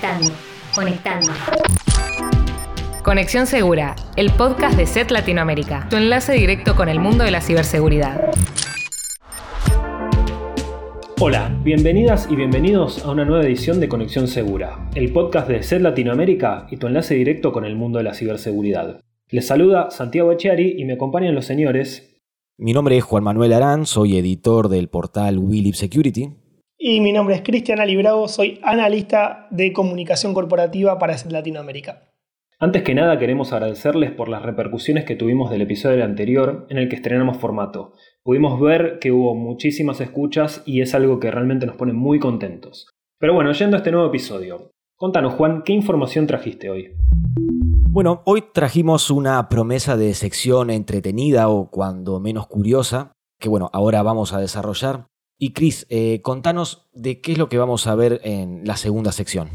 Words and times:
Conectando, 0.00 0.30
conectando. 0.74 1.32
Conexión 3.02 3.46
Segura, 3.48 3.96
el 4.14 4.30
podcast 4.30 4.76
de 4.76 4.86
SET 4.86 5.10
Latinoamérica, 5.10 5.88
tu 5.90 5.96
enlace 5.96 6.34
directo 6.34 6.76
con 6.76 6.88
el 6.88 7.00
mundo 7.00 7.24
de 7.24 7.32
la 7.32 7.40
ciberseguridad. 7.40 8.30
Hola, 11.18 11.50
bienvenidas 11.64 12.28
y 12.30 12.36
bienvenidos 12.36 13.04
a 13.04 13.10
una 13.10 13.24
nueva 13.24 13.44
edición 13.44 13.80
de 13.80 13.88
Conexión 13.88 14.28
Segura, 14.28 14.88
el 14.94 15.12
podcast 15.12 15.48
de 15.48 15.64
SET 15.64 15.82
Latinoamérica 15.82 16.68
y 16.70 16.76
tu 16.76 16.86
enlace 16.86 17.14
directo 17.14 17.50
con 17.50 17.64
el 17.64 17.74
mundo 17.74 17.98
de 17.98 18.04
la 18.04 18.14
ciberseguridad. 18.14 19.00
Les 19.30 19.48
saluda 19.48 19.90
Santiago 19.90 20.30
Echiari 20.30 20.76
y 20.78 20.84
me 20.84 20.92
acompañan 20.92 21.34
los 21.34 21.46
señores. 21.46 22.20
Mi 22.56 22.72
nombre 22.72 22.96
es 22.96 23.02
Juan 23.02 23.24
Manuel 23.24 23.52
Arán, 23.52 23.84
soy 23.84 24.16
editor 24.16 24.68
del 24.68 24.88
portal 24.88 25.38
Willip 25.38 25.74
Security. 25.74 26.30
Y 26.80 27.00
mi 27.00 27.10
nombre 27.10 27.34
es 27.34 27.42
Cristian 27.42 27.80
Ali 27.80 27.96
Bravo, 27.96 28.28
soy 28.28 28.60
analista 28.62 29.48
de 29.50 29.72
comunicación 29.72 30.32
corporativa 30.32 30.96
para 30.96 31.16
Latinoamérica. 31.28 32.04
Antes 32.60 32.84
que 32.84 32.94
nada 32.94 33.18
queremos 33.18 33.52
agradecerles 33.52 34.12
por 34.12 34.28
las 34.28 34.42
repercusiones 34.42 35.04
que 35.04 35.16
tuvimos 35.16 35.50
del 35.50 35.62
episodio 35.62 36.04
anterior 36.04 36.68
en 36.70 36.78
el 36.78 36.88
que 36.88 36.94
estrenamos 36.94 37.38
formato. 37.38 37.94
Pudimos 38.22 38.60
ver 38.60 39.00
que 39.00 39.10
hubo 39.10 39.34
muchísimas 39.34 40.00
escuchas 40.00 40.62
y 40.66 40.80
es 40.80 40.94
algo 40.94 41.18
que 41.18 41.32
realmente 41.32 41.66
nos 41.66 41.74
pone 41.74 41.92
muy 41.92 42.20
contentos. 42.20 42.86
Pero 43.18 43.34
bueno, 43.34 43.50
yendo 43.50 43.76
a 43.76 43.78
este 43.78 43.90
nuevo 43.90 44.06
episodio. 44.06 44.70
Contanos 44.94 45.34
Juan, 45.34 45.62
¿qué 45.64 45.72
información 45.72 46.28
trajiste 46.28 46.70
hoy? 46.70 46.94
Bueno, 47.90 48.22
hoy 48.24 48.44
trajimos 48.54 49.10
una 49.10 49.48
promesa 49.48 49.96
de 49.96 50.14
sección 50.14 50.70
entretenida 50.70 51.48
o 51.48 51.70
cuando 51.70 52.20
menos 52.20 52.46
curiosa, 52.46 53.10
que 53.40 53.48
bueno, 53.48 53.68
ahora 53.72 54.04
vamos 54.04 54.32
a 54.32 54.38
desarrollar. 54.38 55.08
Y 55.38 55.52
Chris, 55.52 55.86
eh, 55.88 56.20
contanos 56.22 56.88
de 56.92 57.20
qué 57.20 57.32
es 57.32 57.38
lo 57.38 57.48
que 57.48 57.58
vamos 57.58 57.86
a 57.86 57.94
ver 57.94 58.20
en 58.24 58.62
la 58.64 58.76
segunda 58.76 59.12
sección. 59.12 59.48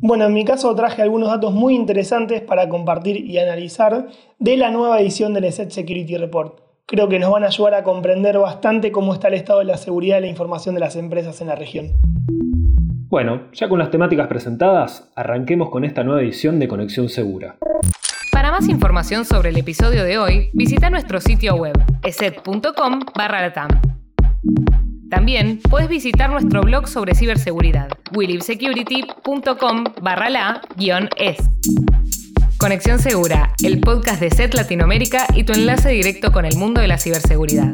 Bueno, 0.00 0.26
en 0.26 0.34
mi 0.34 0.44
caso 0.44 0.74
traje 0.74 1.00
algunos 1.00 1.30
datos 1.30 1.54
muy 1.54 1.74
interesantes 1.74 2.42
para 2.42 2.68
compartir 2.68 3.16
y 3.16 3.38
analizar 3.38 4.08
de 4.38 4.56
la 4.58 4.70
nueva 4.70 5.00
edición 5.00 5.32
del 5.32 5.44
ESET 5.44 5.70
Security 5.70 6.18
Report. 6.18 6.60
Creo 6.84 7.08
que 7.08 7.18
nos 7.18 7.30
van 7.30 7.44
a 7.44 7.48
ayudar 7.48 7.74
a 7.74 7.82
comprender 7.82 8.38
bastante 8.38 8.92
cómo 8.92 9.14
está 9.14 9.28
el 9.28 9.34
estado 9.34 9.60
de 9.60 9.64
la 9.64 9.78
seguridad 9.78 10.18
y 10.18 10.22
la 10.22 10.26
información 10.28 10.74
de 10.74 10.80
las 10.82 10.96
empresas 10.96 11.40
en 11.40 11.48
la 11.48 11.54
región. 11.54 11.92
Bueno, 13.08 13.50
ya 13.52 13.70
con 13.70 13.78
las 13.78 13.90
temáticas 13.90 14.28
presentadas, 14.28 15.10
arranquemos 15.16 15.70
con 15.70 15.84
esta 15.84 16.04
nueva 16.04 16.20
edición 16.20 16.58
de 16.58 16.68
Conexión 16.68 17.08
Segura. 17.08 17.56
Para 18.32 18.52
más 18.52 18.68
información 18.68 19.24
sobre 19.24 19.48
el 19.48 19.56
episodio 19.56 20.04
de 20.04 20.18
hoy, 20.18 20.50
visita 20.52 20.90
nuestro 20.90 21.20
sitio 21.20 21.56
web 21.56 21.74
eset.com 22.04 23.00
latam. 23.16 23.97
También 25.10 25.60
puedes 25.68 25.88
visitar 25.88 26.30
nuestro 26.30 26.60
blog 26.62 26.86
sobre 26.86 27.14
ciberseguridad, 27.14 27.88
willibsecurity.com 28.14 29.84
barra 30.02 30.30
la 30.30 30.60
es. 31.16 31.38
Conexión 32.58 32.98
Segura, 32.98 33.54
el 33.62 33.80
podcast 33.80 34.20
de 34.20 34.30
SET 34.30 34.54
Latinoamérica 34.54 35.26
y 35.34 35.44
tu 35.44 35.52
enlace 35.52 35.90
directo 35.90 36.32
con 36.32 36.44
el 36.44 36.56
mundo 36.56 36.80
de 36.80 36.88
la 36.88 36.98
ciberseguridad. 36.98 37.70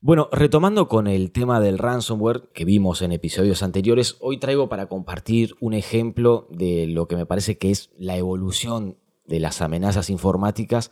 Bueno, 0.00 0.28
retomando 0.30 0.88
con 0.88 1.08
el 1.08 1.32
tema 1.32 1.60
del 1.60 1.78
ransomware 1.78 2.50
que 2.54 2.64
vimos 2.64 3.02
en 3.02 3.12
episodios 3.12 3.62
anteriores, 3.62 4.16
hoy 4.20 4.38
traigo 4.38 4.68
para 4.68 4.86
compartir 4.86 5.56
un 5.60 5.74
ejemplo 5.74 6.46
de 6.50 6.86
lo 6.86 7.08
que 7.08 7.16
me 7.16 7.26
parece 7.26 7.58
que 7.58 7.70
es 7.70 7.90
la 7.96 8.16
evolución 8.16 8.96
de 9.26 9.40
las 9.40 9.60
amenazas 9.60 10.08
informáticas 10.08 10.90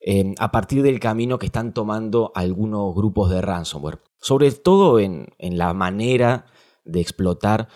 eh, 0.00 0.34
a 0.38 0.52
partir 0.52 0.82
del 0.82 1.00
camino 1.00 1.38
que 1.38 1.46
están 1.46 1.72
tomando 1.72 2.32
algunos 2.34 2.94
grupos 2.94 3.30
de 3.30 3.40
ransomware 3.40 3.98
sobre 4.26 4.50
todo 4.50 4.98
en, 4.98 5.28
la 5.38 5.72
manera 5.72 6.46
de 6.84 7.00
explotar 7.00 7.68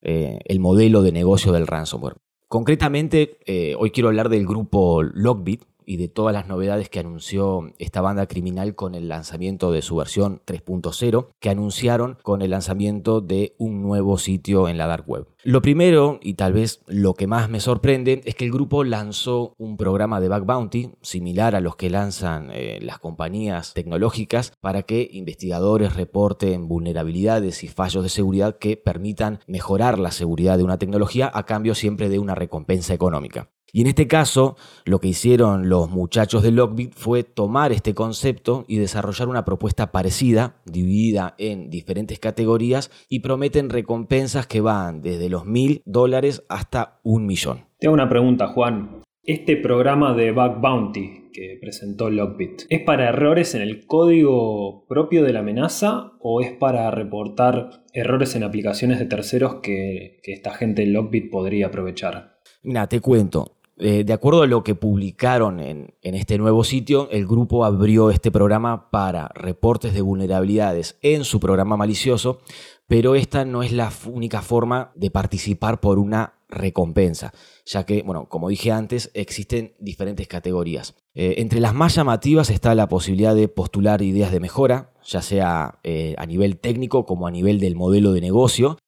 eh, 0.00 0.40
el 0.46 0.58
modelo 0.58 1.02
de 1.02 1.12
negocio 1.12 1.52
del 1.52 1.68
ransomware. 1.68 2.16
Concretamente, 2.48 3.38
eh, 3.46 3.76
hoy 3.78 3.92
quiero 3.92 4.08
hablar 4.08 4.28
del 4.28 4.44
grupo 4.44 5.02
Lockbit, 5.02 5.62
y 5.86 5.96
de 5.96 6.08
todas 6.08 6.32
las 6.32 6.48
novedades 6.48 6.88
que 6.88 7.00
anunció 7.00 7.72
esta 7.78 8.00
banda 8.00 8.26
criminal 8.26 8.74
con 8.74 8.94
el 8.94 9.08
lanzamiento 9.08 9.72
de 9.72 9.82
su 9.82 9.96
versión 9.96 10.42
3.0, 10.46 11.28
que 11.40 11.50
anunciaron 11.50 12.18
con 12.22 12.42
el 12.42 12.50
lanzamiento 12.50 13.20
de 13.20 13.54
un 13.58 13.82
nuevo 13.82 14.18
sitio 14.18 14.68
en 14.68 14.78
la 14.78 14.86
dark 14.86 15.08
web. 15.08 15.26
Lo 15.44 15.60
primero, 15.60 16.20
y 16.22 16.34
tal 16.34 16.52
vez 16.52 16.82
lo 16.86 17.14
que 17.14 17.26
más 17.26 17.50
me 17.50 17.58
sorprende, 17.58 18.22
es 18.24 18.36
que 18.36 18.44
el 18.44 18.52
grupo 18.52 18.84
lanzó 18.84 19.54
un 19.58 19.76
programa 19.76 20.20
de 20.20 20.28
bug 20.28 20.44
bounty 20.44 20.92
similar 21.02 21.56
a 21.56 21.60
los 21.60 21.74
que 21.74 21.90
lanzan 21.90 22.50
eh, 22.52 22.78
las 22.80 23.00
compañías 23.00 23.74
tecnológicas 23.74 24.52
para 24.60 24.82
que 24.82 25.08
investigadores 25.12 25.96
reporten 25.96 26.68
vulnerabilidades 26.68 27.64
y 27.64 27.68
fallos 27.68 28.04
de 28.04 28.08
seguridad 28.08 28.58
que 28.58 28.76
permitan 28.76 29.40
mejorar 29.48 29.98
la 29.98 30.12
seguridad 30.12 30.58
de 30.58 30.64
una 30.64 30.78
tecnología 30.78 31.30
a 31.34 31.44
cambio 31.44 31.74
siempre 31.74 32.08
de 32.08 32.20
una 32.20 32.36
recompensa 32.36 32.94
económica. 32.94 33.50
Y 33.74 33.80
en 33.80 33.86
este 33.86 34.06
caso, 34.06 34.56
lo 34.84 35.00
que 35.00 35.08
hicieron 35.08 35.70
los 35.70 35.90
muchachos 35.90 36.42
de 36.42 36.50
Lockbit 36.50 36.92
fue 36.94 37.22
tomar 37.22 37.72
este 37.72 37.94
concepto 37.94 38.66
y 38.68 38.76
desarrollar 38.76 39.28
una 39.28 39.46
propuesta 39.46 39.92
parecida, 39.92 40.56
dividida 40.66 41.34
en 41.38 41.70
diferentes 41.70 42.18
categorías, 42.18 42.90
y 43.08 43.20
prometen 43.20 43.70
recompensas 43.70 44.46
que 44.46 44.60
van 44.60 45.00
desde 45.00 45.30
los 45.30 45.46
mil 45.46 45.80
dólares 45.86 46.44
hasta 46.50 47.00
un 47.02 47.24
millón. 47.24 47.64
Tengo 47.78 47.94
una 47.94 48.10
pregunta, 48.10 48.48
Juan. 48.48 49.00
Este 49.22 49.56
programa 49.56 50.12
de 50.12 50.32
Bug 50.32 50.60
Bounty 50.60 51.30
que 51.32 51.56
presentó 51.58 52.10
Lockbit, 52.10 52.64
¿es 52.68 52.82
para 52.82 53.08
errores 53.08 53.54
en 53.54 53.62
el 53.62 53.86
código 53.86 54.84
propio 54.86 55.24
de 55.24 55.32
la 55.32 55.38
amenaza 55.38 56.12
o 56.20 56.42
es 56.42 56.52
para 56.52 56.90
reportar 56.90 57.84
errores 57.94 58.36
en 58.36 58.42
aplicaciones 58.42 58.98
de 58.98 59.06
terceros 59.06 59.60
que, 59.62 60.18
que 60.22 60.32
esta 60.32 60.52
gente 60.52 60.82
de 60.82 60.88
Lockbit 60.88 61.30
podría 61.30 61.68
aprovechar? 61.68 62.36
Mira, 62.62 62.86
te 62.86 63.00
cuento. 63.00 63.61
Eh, 63.78 64.04
de 64.04 64.12
acuerdo 64.12 64.42
a 64.42 64.46
lo 64.46 64.62
que 64.62 64.74
publicaron 64.74 65.58
en, 65.58 65.94
este 66.02 66.38
nuevo 66.38 66.62
sitio, 66.62 67.08
el 67.10 67.26
grupo 67.26 67.64
abrió 67.64 68.10
este 68.10 68.30
programa 68.30 68.90
para 68.90 69.28
reportes 69.34 69.94
de 69.94 70.02
vulnerabilidades 70.02 70.98
en 71.00 71.24
su 71.24 71.40
programa 71.40 71.76
malicioso, 71.76 72.40
pero 72.86 73.14
esta 73.14 73.44
no 73.44 73.62
es 73.62 73.72
la 73.72 73.90
única 74.06 74.42
forma 74.42 74.92
de 74.94 75.10
participar 75.10 75.80
por 75.80 75.98
una 75.98 76.34
recompensa, 76.48 77.32
ya 77.64 77.86
que, 77.86 78.02
bueno, 78.02 78.28
como 78.28 78.50
dije 78.50 78.70
antes, 78.70 79.10
existen 79.14 79.74
diferentes 79.80 80.28
categorías. 80.28 80.94
Eh, 81.14 81.36
entre 81.38 81.60
las 81.60 81.74
más 81.74 81.94
llamativas 81.94 82.50
está 82.50 82.74
la 82.74 82.88
posibilidad 82.88 83.34
de 83.34 83.48
postular 83.48 84.02
ideas 84.02 84.32
de 84.32 84.40
mejora, 84.40 84.92
ya 85.02 85.22
sea 85.22 85.78
eh, 85.82 86.14
a 86.18 86.26
nivel 86.26 86.58
técnico 86.58 87.06
como 87.06 87.26
a 87.26 87.30
nivel 87.30 87.58
del 87.58 87.74
modelo 87.74 88.12
de 88.12 88.20
negocio, 88.20 88.78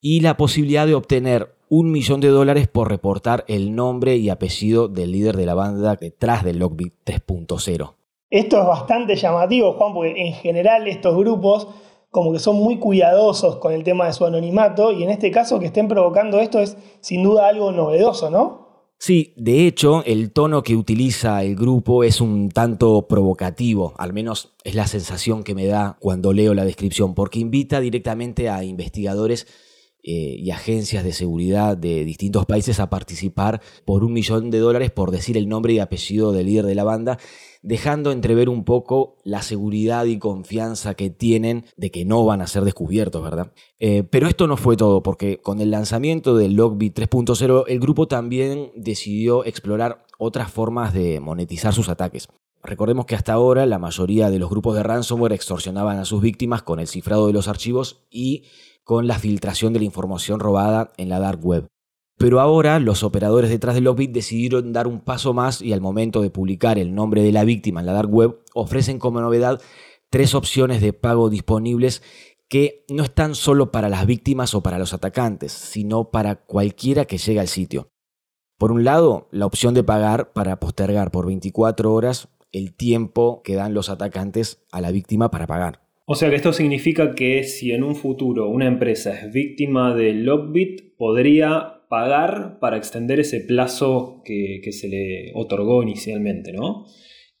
y 0.00 0.20
la 0.20 0.36
posibilidad 0.36 0.86
de 0.86 0.94
obtener 0.94 1.53
un 1.68 1.90
millón 1.90 2.20
de 2.20 2.28
dólares 2.28 2.68
por 2.68 2.88
reportar 2.88 3.44
el 3.48 3.74
nombre 3.74 4.16
y 4.16 4.30
apellido 4.30 4.88
del 4.88 5.12
líder 5.12 5.36
de 5.36 5.46
la 5.46 5.54
banda 5.54 5.96
detrás 5.96 6.44
del 6.44 6.58
Lockbit 6.58 6.94
3.0. 7.04 7.94
Esto 8.30 8.60
es 8.60 8.66
bastante 8.66 9.16
llamativo, 9.16 9.72
Juan, 9.74 9.94
porque 9.94 10.26
en 10.26 10.34
general 10.34 10.88
estos 10.88 11.16
grupos 11.16 11.68
como 12.10 12.32
que 12.32 12.38
son 12.38 12.56
muy 12.56 12.78
cuidadosos 12.78 13.56
con 13.56 13.72
el 13.72 13.82
tema 13.82 14.06
de 14.06 14.12
su 14.12 14.24
anonimato 14.24 14.92
y 14.92 15.02
en 15.02 15.10
este 15.10 15.32
caso 15.32 15.58
que 15.58 15.66
estén 15.66 15.88
provocando 15.88 16.38
esto 16.38 16.60
es 16.60 16.76
sin 17.00 17.24
duda 17.24 17.48
algo 17.48 17.72
novedoso, 17.72 18.30
¿no? 18.30 18.64
Sí, 18.98 19.34
de 19.36 19.66
hecho, 19.66 20.04
el 20.06 20.32
tono 20.32 20.62
que 20.62 20.76
utiliza 20.76 21.42
el 21.42 21.56
grupo 21.56 22.04
es 22.04 22.20
un 22.20 22.50
tanto 22.50 23.06
provocativo, 23.08 23.94
al 23.98 24.12
menos 24.12 24.54
es 24.62 24.76
la 24.76 24.86
sensación 24.86 25.42
que 25.42 25.54
me 25.56 25.66
da 25.66 25.96
cuando 25.98 26.32
leo 26.32 26.54
la 26.54 26.64
descripción, 26.64 27.14
porque 27.14 27.40
invita 27.40 27.80
directamente 27.80 28.48
a 28.48 28.64
investigadores 28.64 29.46
eh, 30.06 30.36
y 30.38 30.50
agencias 30.50 31.02
de 31.02 31.14
seguridad 31.14 31.78
de 31.78 32.04
distintos 32.04 32.44
países 32.44 32.78
a 32.78 32.90
participar 32.90 33.62
por 33.86 34.04
un 34.04 34.12
millón 34.12 34.50
de 34.50 34.58
dólares 34.58 34.90
por 34.90 35.10
decir 35.10 35.38
el 35.38 35.48
nombre 35.48 35.72
y 35.72 35.78
apellido 35.78 36.32
del 36.32 36.44
líder 36.44 36.66
de 36.66 36.74
la 36.74 36.84
banda, 36.84 37.18
dejando 37.62 38.12
entrever 38.12 38.50
un 38.50 38.64
poco 38.64 39.16
la 39.24 39.40
seguridad 39.40 40.04
y 40.04 40.18
confianza 40.18 40.92
que 40.92 41.08
tienen 41.08 41.64
de 41.78 41.90
que 41.90 42.04
no 42.04 42.22
van 42.22 42.42
a 42.42 42.46
ser 42.46 42.64
descubiertos, 42.64 43.22
¿verdad? 43.22 43.52
Eh, 43.78 44.02
pero 44.02 44.28
esto 44.28 44.46
no 44.46 44.58
fue 44.58 44.76
todo, 44.76 45.02
porque 45.02 45.38
con 45.40 45.62
el 45.62 45.70
lanzamiento 45.70 46.36
del 46.36 46.52
Logbit 46.52 46.98
3.0, 46.98 47.64
el 47.66 47.80
grupo 47.80 48.06
también 48.06 48.72
decidió 48.76 49.46
explorar 49.46 50.04
otras 50.18 50.52
formas 50.52 50.92
de 50.92 51.18
monetizar 51.20 51.72
sus 51.72 51.88
ataques. 51.88 52.28
Recordemos 52.62 53.04
que 53.04 53.14
hasta 53.14 53.34
ahora 53.34 53.66
la 53.66 53.78
mayoría 53.78 54.30
de 54.30 54.38
los 54.38 54.48
grupos 54.48 54.74
de 54.74 54.82
ransomware 54.82 55.32
extorsionaban 55.32 55.98
a 55.98 56.06
sus 56.06 56.22
víctimas 56.22 56.62
con 56.62 56.80
el 56.80 56.88
cifrado 56.88 57.26
de 57.26 57.34
los 57.34 57.46
archivos 57.46 58.04
y 58.10 58.44
con 58.84 59.06
la 59.06 59.18
filtración 59.18 59.72
de 59.72 59.80
la 59.80 59.86
información 59.86 60.40
robada 60.40 60.92
en 60.96 61.08
la 61.08 61.18
dark 61.18 61.44
web. 61.44 61.66
Pero 62.16 62.40
ahora 62.40 62.78
los 62.78 63.02
operadores 63.02 63.50
detrás 63.50 63.74
de 63.74 63.80
Lockbit 63.80 64.12
decidieron 64.12 64.72
dar 64.72 64.86
un 64.86 65.00
paso 65.00 65.32
más 65.34 65.60
y 65.60 65.72
al 65.72 65.80
momento 65.80 66.22
de 66.22 66.30
publicar 66.30 66.78
el 66.78 66.94
nombre 66.94 67.22
de 67.22 67.32
la 67.32 67.44
víctima 67.44 67.80
en 67.80 67.86
la 67.86 67.92
dark 67.92 68.12
web 68.12 68.38
ofrecen 68.54 68.98
como 68.98 69.20
novedad 69.20 69.60
tres 70.10 70.34
opciones 70.34 70.80
de 70.80 70.92
pago 70.92 71.28
disponibles 71.28 72.02
que 72.48 72.84
no 72.88 73.02
están 73.02 73.34
solo 73.34 73.72
para 73.72 73.88
las 73.88 74.06
víctimas 74.06 74.54
o 74.54 74.62
para 74.62 74.78
los 74.78 74.92
atacantes, 74.92 75.50
sino 75.50 76.10
para 76.10 76.36
cualquiera 76.36 77.04
que 77.04 77.18
llegue 77.18 77.40
al 77.40 77.48
sitio. 77.48 77.88
Por 78.58 78.70
un 78.70 78.84
lado, 78.84 79.28
la 79.32 79.46
opción 79.46 79.74
de 79.74 79.82
pagar 79.82 80.32
para 80.32 80.60
postergar 80.60 81.10
por 81.10 81.26
24 81.26 81.92
horas 81.92 82.28
el 82.52 82.74
tiempo 82.74 83.42
que 83.42 83.56
dan 83.56 83.74
los 83.74 83.88
atacantes 83.88 84.64
a 84.70 84.80
la 84.80 84.92
víctima 84.92 85.32
para 85.32 85.48
pagar. 85.48 85.83
O 86.06 86.14
sea 86.14 86.28
que 86.28 86.36
esto 86.36 86.52
significa 86.52 87.14
que 87.14 87.44
si 87.44 87.72
en 87.72 87.82
un 87.82 87.96
futuro 87.96 88.48
una 88.48 88.66
empresa 88.66 89.18
es 89.18 89.32
víctima 89.32 89.94
de 89.94 90.12
Lockbit, 90.12 90.96
podría 90.98 91.86
pagar 91.88 92.58
para 92.60 92.76
extender 92.76 93.20
ese 93.20 93.40
plazo 93.40 94.20
que, 94.24 94.60
se 94.70 94.88
le 94.88 95.32
otorgó 95.34 95.82
inicialmente, 95.82 96.52
¿no? 96.52 96.84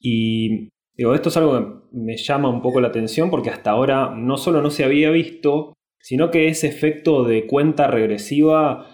Y 0.00 0.70
digo, 0.96 1.14
esto 1.14 1.28
es 1.28 1.36
algo 1.36 1.58
que 1.58 1.66
me 1.92 2.16
llama 2.16 2.48
un 2.48 2.62
poco 2.62 2.80
la 2.80 2.88
atención 2.88 3.30
porque 3.30 3.50
hasta 3.50 3.70
ahora 3.70 4.14
no 4.16 4.38
solo 4.38 4.62
no 4.62 4.70
se 4.70 4.84
había 4.84 5.10
visto, 5.10 5.74
sino 6.00 6.30
que 6.30 6.48
ese 6.48 6.68
efecto 6.68 7.24
de 7.24 7.46
cuenta 7.46 7.86
regresiva 7.86 8.93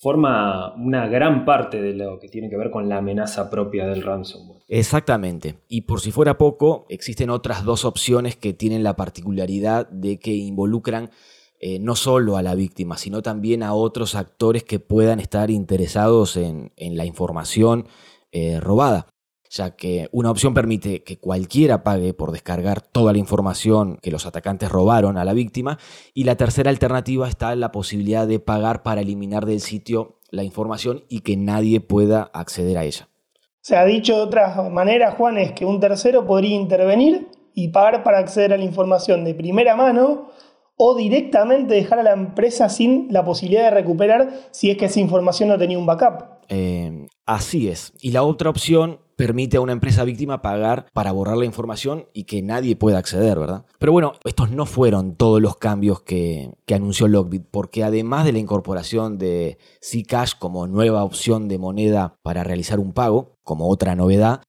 forma 0.00 0.74
una 0.74 1.06
gran 1.08 1.44
parte 1.44 1.80
de 1.80 1.94
lo 1.94 2.18
que 2.18 2.28
tiene 2.28 2.48
que 2.48 2.56
ver 2.56 2.70
con 2.70 2.88
la 2.88 2.98
amenaza 2.98 3.50
propia 3.50 3.86
del 3.86 4.02
ransomware. 4.02 4.62
Exactamente. 4.68 5.56
Y 5.68 5.82
por 5.82 6.00
si 6.00 6.12
fuera 6.12 6.38
poco, 6.38 6.86
existen 6.88 7.30
otras 7.30 7.64
dos 7.64 7.84
opciones 7.84 8.36
que 8.36 8.52
tienen 8.52 8.82
la 8.82 8.96
particularidad 8.96 9.88
de 9.90 10.18
que 10.18 10.34
involucran 10.34 11.10
eh, 11.58 11.78
no 11.78 11.94
solo 11.94 12.36
a 12.36 12.42
la 12.42 12.54
víctima, 12.54 12.96
sino 12.96 13.20
también 13.20 13.62
a 13.62 13.74
otros 13.74 14.14
actores 14.14 14.64
que 14.64 14.78
puedan 14.78 15.20
estar 15.20 15.50
interesados 15.50 16.36
en, 16.36 16.72
la 16.76 17.04
información 17.04 17.86
eh, 18.32 18.60
robada 18.60 19.06
ya 19.50 19.74
que 19.74 20.08
una 20.12 20.30
opción 20.30 20.54
permite 20.54 21.02
que 21.02 21.18
cualquiera 21.18 21.82
pague 21.82 22.14
por 22.14 22.30
descargar 22.30 22.80
toda 22.80 23.12
la 23.12 23.18
información 23.18 23.98
que 24.00 24.12
los 24.12 24.24
atacantes 24.24 24.70
robaron 24.70 25.18
a 25.18 25.24
la 25.24 25.34
víctima 25.34 25.78
y 26.14 26.24
la 26.24 26.36
tercera 26.36 26.70
alternativa 26.70 27.28
está 27.28 27.54
la 27.56 27.72
posibilidad 27.72 28.28
de 28.28 28.38
pagar 28.38 28.82
para 28.84 29.00
eliminar 29.00 29.46
del 29.46 29.60
sitio 29.60 30.18
la 30.30 30.44
información 30.44 31.04
y 31.08 31.20
que 31.20 31.36
nadie 31.36 31.80
pueda 31.80 32.30
acceder 32.32 32.78
a 32.78 32.84
ella. 32.84 33.08
Se 33.60 33.76
ha 33.76 33.84
dicho 33.84 34.16
de 34.16 34.22
otra 34.22 34.70
manera, 34.70 35.10
Juan, 35.10 35.36
es 35.36 35.52
que 35.52 35.66
un 35.66 35.80
tercero 35.80 36.24
podría 36.24 36.54
intervenir 36.54 37.28
y 37.52 37.68
pagar 37.68 38.04
para 38.04 38.18
acceder 38.18 38.52
a 38.52 38.56
la 38.56 38.64
información 38.64 39.24
de 39.24 39.34
primera 39.34 39.74
mano 39.74 40.30
o 40.76 40.94
directamente 40.94 41.74
dejar 41.74 41.98
a 41.98 42.02
la 42.04 42.12
empresa 42.12 42.68
sin 42.68 43.08
la 43.10 43.24
posibilidad 43.24 43.64
de 43.64 43.70
recuperar 43.70 44.30
si 44.52 44.70
es 44.70 44.78
que 44.78 44.86
esa 44.86 45.00
información 45.00 45.48
no 45.50 45.58
tenía 45.58 45.78
un 45.78 45.84
backup. 45.84 46.40
Eh, 46.48 47.06
así 47.26 47.68
es. 47.68 47.92
Y 48.00 48.12
la 48.12 48.22
otra 48.22 48.48
opción 48.48 48.98
permite 49.20 49.58
a 49.58 49.60
una 49.60 49.72
empresa 49.72 50.02
víctima 50.04 50.40
pagar 50.40 50.86
para 50.94 51.12
borrar 51.12 51.36
la 51.36 51.44
información 51.44 52.06
y 52.14 52.24
que 52.24 52.40
nadie 52.40 52.74
pueda 52.74 52.96
acceder, 52.96 53.38
¿verdad? 53.38 53.66
Pero 53.78 53.92
bueno, 53.92 54.14
estos 54.24 54.50
no 54.50 54.64
fueron 54.64 55.14
todos 55.14 55.42
los 55.42 55.58
cambios 55.58 56.00
que, 56.00 56.54
anunció 56.74 57.06
Lockbit, 57.06 57.44
porque 57.50 57.84
además 57.84 58.24
de 58.24 58.32
la 58.32 58.38
incorporación 58.38 59.18
de 59.18 59.58
Zcash 59.84 60.38
como 60.38 60.66
nueva 60.66 61.04
opción 61.04 61.48
de 61.48 61.58
moneda 61.58 62.16
para 62.22 62.44
realizar 62.44 62.80
un 62.80 62.94
pago, 62.94 63.36
como 63.42 63.68
otra 63.68 63.94
novedad, 63.94 64.40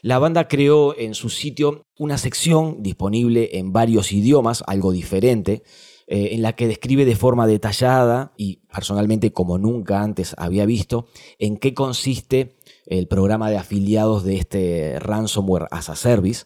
la 0.00 0.20
banda 0.20 0.46
creó 0.46 0.96
en 0.96 1.14
su 1.14 1.28
sitio 1.28 1.82
una 1.98 2.16
sección 2.16 2.84
disponible 2.84 3.58
en 3.58 3.72
varios 3.72 4.12
idiomas, 4.12 4.62
algo 4.68 4.92
diferente, 4.92 5.64
eh, 6.06 6.34
en 6.34 6.42
la 6.42 6.54
que 6.54 6.68
describe 6.68 7.04
de 7.04 7.14
forma 7.14 7.46
detallada 7.46 8.32
y 8.36 8.62
personalmente 8.72 9.32
como 9.32 9.58
nunca 9.58 10.02
antes 10.02 10.34
había 10.38 10.66
visto 10.66 11.06
en 11.38 11.56
qué 11.56 11.72
consiste 11.72 12.56
el 12.90 13.06
programa 13.06 13.48
de 13.50 13.56
afiliados 13.56 14.24
de 14.24 14.36
este 14.36 14.98
ransomware 14.98 15.68
as 15.70 15.88
a 15.88 15.96
service, 15.96 16.44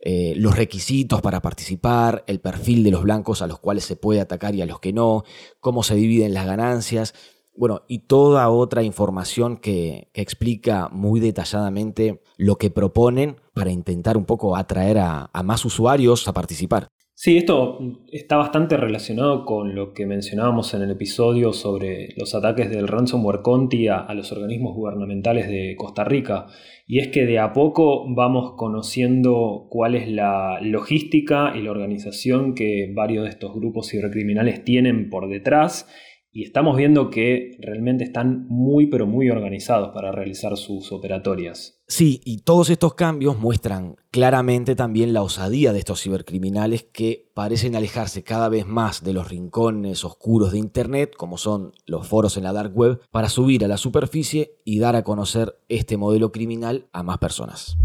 eh, 0.00 0.34
los 0.36 0.56
requisitos 0.56 1.22
para 1.22 1.40
participar, 1.40 2.24
el 2.26 2.40
perfil 2.40 2.84
de 2.84 2.90
los 2.90 3.04
blancos 3.04 3.40
a 3.40 3.46
los 3.46 3.60
cuales 3.60 3.84
se 3.84 3.96
puede 3.96 4.20
atacar 4.20 4.54
y 4.54 4.62
a 4.62 4.66
los 4.66 4.80
que 4.80 4.92
no, 4.92 5.24
cómo 5.60 5.82
se 5.82 5.94
dividen 5.94 6.34
las 6.34 6.44
ganancias, 6.44 7.14
bueno, 7.56 7.82
y 7.88 8.00
toda 8.00 8.50
otra 8.50 8.82
información 8.82 9.56
que, 9.56 10.10
explica 10.12 10.88
muy 10.90 11.20
detalladamente 11.20 12.20
lo 12.36 12.56
que 12.56 12.70
proponen 12.70 13.40
para 13.54 13.70
intentar 13.70 14.16
un 14.16 14.26
poco 14.26 14.56
atraer 14.56 14.98
a 14.98 15.42
más 15.44 15.64
usuarios 15.64 16.26
a 16.28 16.32
participar. 16.32 16.88
Sí, 17.18 17.38
esto 17.38 17.78
está 18.12 18.36
bastante 18.36 18.76
relacionado 18.76 19.46
con 19.46 19.74
lo 19.74 19.94
que 19.94 20.04
mencionábamos 20.04 20.74
en 20.74 20.82
el 20.82 20.90
episodio 20.90 21.54
sobre 21.54 22.10
los 22.14 22.34
ataques 22.34 22.68
del 22.68 22.86
ransomware 22.86 23.40
Conti 23.40 23.88
a, 23.88 24.12
los 24.12 24.32
organismos 24.32 24.74
gubernamentales 24.74 25.48
de 25.48 25.76
Costa 25.78 26.04
Rica. 26.04 26.46
Y 26.86 26.98
es 26.98 27.08
que 27.08 27.24
de 27.24 27.38
a 27.38 27.54
poco 27.54 28.04
vamos 28.14 28.52
conociendo 28.58 29.66
cuál 29.70 29.94
es 29.94 30.10
la 30.10 30.58
logística 30.60 31.54
y 31.56 31.62
la 31.62 31.70
organización 31.70 32.54
que 32.54 32.92
varios 32.94 33.24
de 33.24 33.30
estos 33.30 33.54
grupos 33.54 33.88
cibercriminales 33.88 34.62
tienen 34.62 35.08
por 35.08 35.30
detrás 35.30 35.88
y 36.36 36.42
estamos 36.42 36.76
viendo 36.76 37.08
que 37.08 37.56
realmente 37.60 38.04
están 38.04 38.44
muy 38.50 38.88
pero 38.88 39.06
muy 39.06 39.30
organizados 39.30 39.94
para 39.94 40.12
realizar 40.12 40.54
sus 40.58 40.92
operatorias. 40.92 41.80
Sí, 41.88 42.20
y 42.26 42.42
todos 42.42 42.68
estos 42.68 42.92
cambios 42.92 43.38
muestran 43.38 43.96
claramente 44.10 44.76
también 44.76 45.14
la 45.14 45.22
osadía 45.22 45.72
de 45.72 45.78
estos 45.78 46.02
cibercriminales 46.02 46.82
que 46.92 47.30
parecen 47.32 47.74
alejarse 47.74 48.22
cada 48.22 48.50
vez 48.50 48.66
más 48.66 49.02
de 49.02 49.14
los 49.14 49.30
rincones 49.30 50.04
oscuros 50.04 50.52
de 50.52 50.58
Internet, 50.58 51.14
como 51.16 51.38
son 51.38 51.72
los 51.86 52.06
foros 52.06 52.36
en 52.36 52.44
la 52.44 52.52
dark 52.52 52.76
web, 52.76 53.00
para 53.10 53.30
subir 53.30 53.64
a 53.64 53.68
la 53.68 53.78
superficie 53.78 54.58
y 54.62 54.78
dar 54.78 54.94
a 54.94 55.04
conocer 55.04 55.56
este 55.70 55.96
modelo 55.96 56.32
criminal 56.32 56.84
a 56.92 57.02
más 57.02 57.16
personas. 57.16 57.78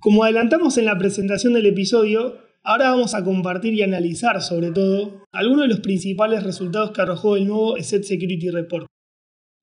Como 0.00 0.24
adelantamos 0.24 0.78
en 0.78 0.86
la 0.86 0.98
presentación 0.98 1.52
del 1.52 1.66
episodio, 1.66 2.49
Ahora 2.62 2.90
vamos 2.90 3.14
a 3.14 3.24
compartir 3.24 3.72
y 3.74 3.82
analizar 3.82 4.42
sobre 4.42 4.70
todo 4.70 5.24
algunos 5.32 5.62
de 5.62 5.68
los 5.68 5.80
principales 5.80 6.42
resultados 6.42 6.90
que 6.90 7.00
arrojó 7.00 7.36
el 7.36 7.46
nuevo 7.46 7.76
ESET 7.76 8.02
Security 8.02 8.50
Report. 8.50 8.86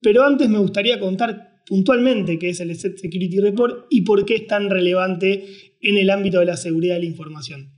Pero 0.01 0.23
antes 0.23 0.49
me 0.49 0.57
gustaría 0.57 0.99
contar 0.99 1.61
puntualmente 1.67 2.39
qué 2.39 2.49
es 2.49 2.59
el 2.59 2.71
ESET 2.71 2.97
Security 2.97 3.39
Report 3.39 3.85
y 3.91 4.01
por 4.01 4.25
qué 4.25 4.35
es 4.35 4.47
tan 4.47 4.69
relevante 4.69 5.45
en 5.79 5.97
el 5.97 6.09
ámbito 6.09 6.39
de 6.39 6.45
la 6.45 6.57
seguridad 6.57 6.95
de 6.95 7.01
la 7.01 7.05
información. 7.05 7.73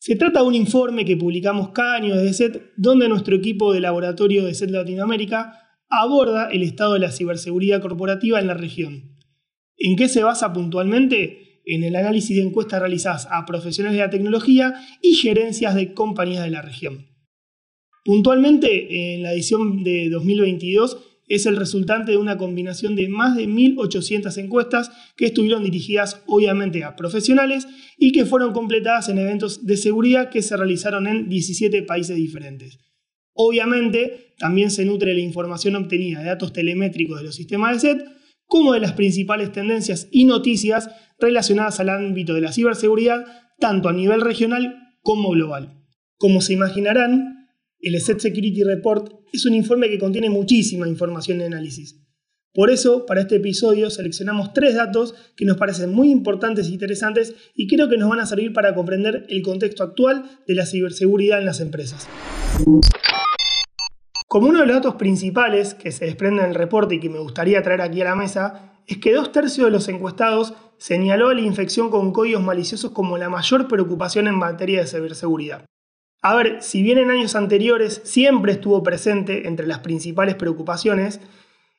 Se 0.00 0.16
trata 0.16 0.40
de 0.40 0.48
un 0.48 0.54
informe 0.54 1.04
que 1.04 1.16
publicamos 1.16 1.70
cada 1.70 1.94
año 1.94 2.16
desde 2.16 2.30
ESET, 2.30 2.72
donde 2.76 3.08
nuestro 3.08 3.36
equipo 3.36 3.72
de 3.72 3.80
laboratorio 3.80 4.44
de 4.44 4.52
ESET 4.52 4.70
Latinoamérica 4.70 5.76
aborda 5.88 6.48
el 6.50 6.62
estado 6.62 6.94
de 6.94 7.00
la 7.00 7.12
ciberseguridad 7.12 7.82
corporativa 7.82 8.40
en 8.40 8.46
la 8.46 8.54
región. 8.54 9.16
¿En 9.76 9.96
qué 9.96 10.08
se 10.08 10.24
basa 10.24 10.52
puntualmente? 10.52 11.49
En 11.64 11.84
el 11.84 11.96
análisis 11.96 12.36
de 12.36 12.42
encuestas 12.42 12.80
realizadas 12.80 13.28
a 13.30 13.46
profesionales 13.46 13.98
de 13.98 14.04
la 14.04 14.10
tecnología 14.10 14.74
y 15.02 15.14
gerencias 15.14 15.74
de 15.74 15.94
compañías 15.94 16.44
de 16.44 16.50
la 16.50 16.62
región. 16.62 17.06
Puntualmente, 18.04 19.14
en 19.14 19.22
la 19.22 19.32
edición 19.32 19.84
de 19.84 20.08
2022 20.10 20.98
es 21.30 21.46
el 21.46 21.56
resultante 21.56 22.10
de 22.10 22.18
una 22.18 22.36
combinación 22.36 22.96
de 22.96 23.08
más 23.08 23.36
de 23.36 23.46
1.800 23.48 24.36
encuestas 24.38 24.90
que 25.16 25.26
estuvieron 25.26 25.62
dirigidas 25.62 26.22
obviamente 26.26 26.82
a 26.82 26.96
profesionales 26.96 27.68
y 27.96 28.10
que 28.10 28.26
fueron 28.26 28.52
completadas 28.52 29.08
en 29.08 29.18
eventos 29.18 29.64
de 29.64 29.76
seguridad 29.76 30.28
que 30.28 30.42
se 30.42 30.56
realizaron 30.56 31.06
en 31.06 31.28
17 31.28 31.84
países 31.84 32.16
diferentes. 32.16 32.80
Obviamente, 33.32 34.34
también 34.38 34.72
se 34.72 34.84
nutre 34.84 35.14
la 35.14 35.20
información 35.20 35.76
obtenida 35.76 36.18
de 36.18 36.26
datos 36.26 36.52
telemétricos 36.52 37.20
de 37.20 37.26
los 37.26 37.36
sistemas 37.36 37.80
de 37.80 37.88
SET, 37.88 38.04
como 38.50 38.72
de 38.72 38.80
las 38.80 38.94
principales 38.94 39.52
tendencias 39.52 40.08
y 40.10 40.24
noticias 40.24 40.90
relacionadas 41.20 41.78
al 41.78 41.88
ámbito 41.88 42.34
de 42.34 42.40
la 42.40 42.52
ciberseguridad, 42.52 43.24
tanto 43.60 43.88
a 43.88 43.92
nivel 43.92 44.20
regional 44.20 44.96
como 45.02 45.30
global. 45.30 45.80
Como 46.16 46.40
se 46.40 46.54
imaginarán, 46.54 47.46
el 47.78 47.94
ESET 47.94 48.18
Security 48.18 48.64
Report 48.64 49.12
es 49.32 49.46
un 49.46 49.54
informe 49.54 49.88
que 49.88 50.00
contiene 50.00 50.28
muchísima 50.30 50.88
información 50.88 51.38
de 51.38 51.44
análisis. 51.44 52.04
Por 52.52 52.70
eso, 52.70 53.06
para 53.06 53.20
este 53.20 53.36
episodio 53.36 53.88
seleccionamos 53.88 54.52
tres 54.52 54.74
datos 54.74 55.14
que 55.36 55.44
nos 55.44 55.56
parecen 55.56 55.92
muy 55.92 56.10
importantes 56.10 56.66
e 56.66 56.72
interesantes 56.72 57.36
y 57.54 57.68
creo 57.68 57.88
que 57.88 57.98
nos 57.98 58.10
van 58.10 58.18
a 58.18 58.26
servir 58.26 58.52
para 58.52 58.74
comprender 58.74 59.26
el 59.28 59.42
contexto 59.42 59.84
actual 59.84 60.24
de 60.48 60.56
la 60.56 60.66
ciberseguridad 60.66 61.38
en 61.38 61.46
las 61.46 61.60
empresas. 61.60 62.08
Como 64.30 64.46
uno 64.46 64.60
de 64.60 64.66
los 64.66 64.76
datos 64.76 64.94
principales 64.94 65.74
que 65.74 65.90
se 65.90 66.04
desprende 66.04 66.44
en 66.44 66.50
el 66.50 66.54
reporte 66.54 66.94
y 66.94 67.00
que 67.00 67.08
me 67.08 67.18
gustaría 67.18 67.64
traer 67.64 67.80
aquí 67.80 68.00
a 68.00 68.04
la 68.04 68.14
mesa, 68.14 68.76
es 68.86 68.98
que 68.98 69.12
dos 69.12 69.32
tercios 69.32 69.66
de 69.66 69.72
los 69.72 69.88
encuestados 69.88 70.54
señaló 70.78 71.34
la 71.34 71.40
infección 71.40 71.90
con 71.90 72.12
códigos 72.12 72.40
maliciosos 72.40 72.92
como 72.92 73.18
la 73.18 73.28
mayor 73.28 73.66
preocupación 73.66 74.28
en 74.28 74.36
materia 74.36 74.82
de 74.82 74.86
ciberseguridad. 74.86 75.64
A 76.22 76.36
ver, 76.36 76.62
si 76.62 76.80
bien 76.80 76.98
en 76.98 77.10
años 77.10 77.34
anteriores 77.34 78.02
siempre 78.04 78.52
estuvo 78.52 78.84
presente 78.84 79.48
entre 79.48 79.66
las 79.66 79.80
principales 79.80 80.36
preocupaciones, 80.36 81.20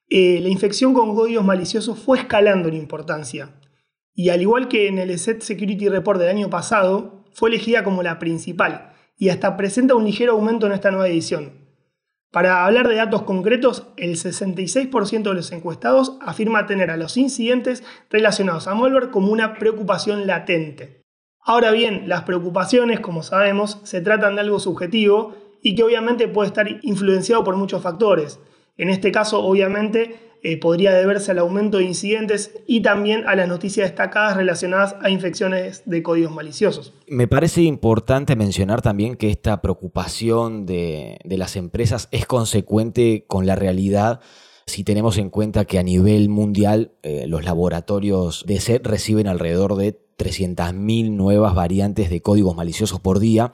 eh, 0.10 0.42
la 0.42 0.50
infección 0.50 0.94
con 0.94 1.16
códigos 1.16 1.46
maliciosos 1.46 2.00
fue 2.00 2.18
escalando 2.18 2.68
en 2.68 2.76
importancia. 2.76 3.56
Y 4.14 4.28
al 4.28 4.42
igual 4.42 4.68
que 4.68 4.90
en 4.90 4.98
el 4.98 5.12
ESET 5.12 5.42
Security 5.42 5.88
Report 5.88 6.20
del 6.20 6.36
año 6.36 6.50
pasado, 6.50 7.24
fue 7.32 7.48
elegida 7.48 7.86
como 7.86 8.04
la 8.04 8.20
principal 8.20 8.92
y 9.18 9.30
hasta 9.30 9.56
presenta 9.56 9.96
un 9.96 10.04
ligero 10.04 10.34
aumento 10.34 10.66
en 10.66 10.74
esta 10.74 10.92
nueva 10.92 11.08
edición. 11.08 11.61
Para 12.32 12.66
hablar 12.66 12.88
de 12.88 12.96
datos 12.96 13.24
concretos, 13.24 13.88
el 13.98 14.16
66% 14.16 15.24
de 15.24 15.34
los 15.34 15.52
encuestados 15.52 16.18
afirma 16.22 16.66
tener 16.66 16.90
a 16.90 16.96
los 16.96 17.18
incidentes 17.18 17.84
relacionados 18.10 18.68
a 18.68 18.74
malware 18.74 19.10
como 19.10 19.34
una 19.34 19.56
preocupación 19.56 20.28
latente. 20.28 21.02
Ahora 21.42 21.72
bien, 21.72 22.08
las 22.08 22.24
preocupaciones, 22.24 23.02
como 23.02 23.22
sabemos, 23.22 23.82
se 23.84 24.00
tratan 24.00 24.36
de 24.36 24.42
algo 24.42 24.60
subjetivo 24.60 25.36
y 25.62 25.76
que 25.76 25.84
obviamente 25.84 26.30
puede 26.30 26.48
estar 26.48 26.68
influenciado 26.84 27.44
por 27.44 27.58
muchos 27.58 27.82
factores. 27.82 28.40
En 28.78 28.90
este 28.90 29.12
caso, 29.12 29.44
obviamente, 29.44 30.31
eh, 30.44 30.58
podría 30.58 30.92
deberse 30.94 31.32
al 31.32 31.38
aumento 31.38 31.78
de 31.78 31.84
incidentes 31.84 32.52
y 32.66 32.82
también 32.82 33.28
a 33.28 33.36
las 33.36 33.48
noticias 33.48 33.88
destacadas 33.88 34.36
relacionadas 34.36 34.96
a 35.02 35.12
infecciones 35.12 35.84
de 35.86 36.02
códigos 36.02 36.34
maliciosos. 36.34 36.94
Me 37.08 37.28
parece 37.28 37.62
importante 37.62 38.36
mencionar 38.36 38.82
también 38.82 39.18
que 39.18 39.30
esta 39.30 39.62
preocupación 39.62 40.66
de, 40.66 41.20
las 41.26 41.56
empresas 41.56 42.08
es 42.12 42.26
consecuente 42.26 43.26
con 43.28 43.46
la 43.46 43.56
realidad 43.56 44.20
si 44.66 44.84
tenemos 44.84 45.18
en 45.18 45.30
cuenta 45.30 45.66
que 45.66 45.80
a 45.80 45.84
nivel 45.84 46.30
mundial 46.30 46.94
eh, 47.04 47.26
los 47.28 47.44
laboratorios 47.44 48.46
de 48.48 48.60
SED 48.60 48.82
reciben 48.84 49.28
alrededor 49.28 49.76
de 49.76 50.00
300.000 50.18 51.12
nuevas 51.12 51.56
variantes 51.56 52.10
de 52.10 52.22
códigos 52.22 52.56
maliciosos 52.56 53.00
por 53.00 53.20
día, 53.20 53.54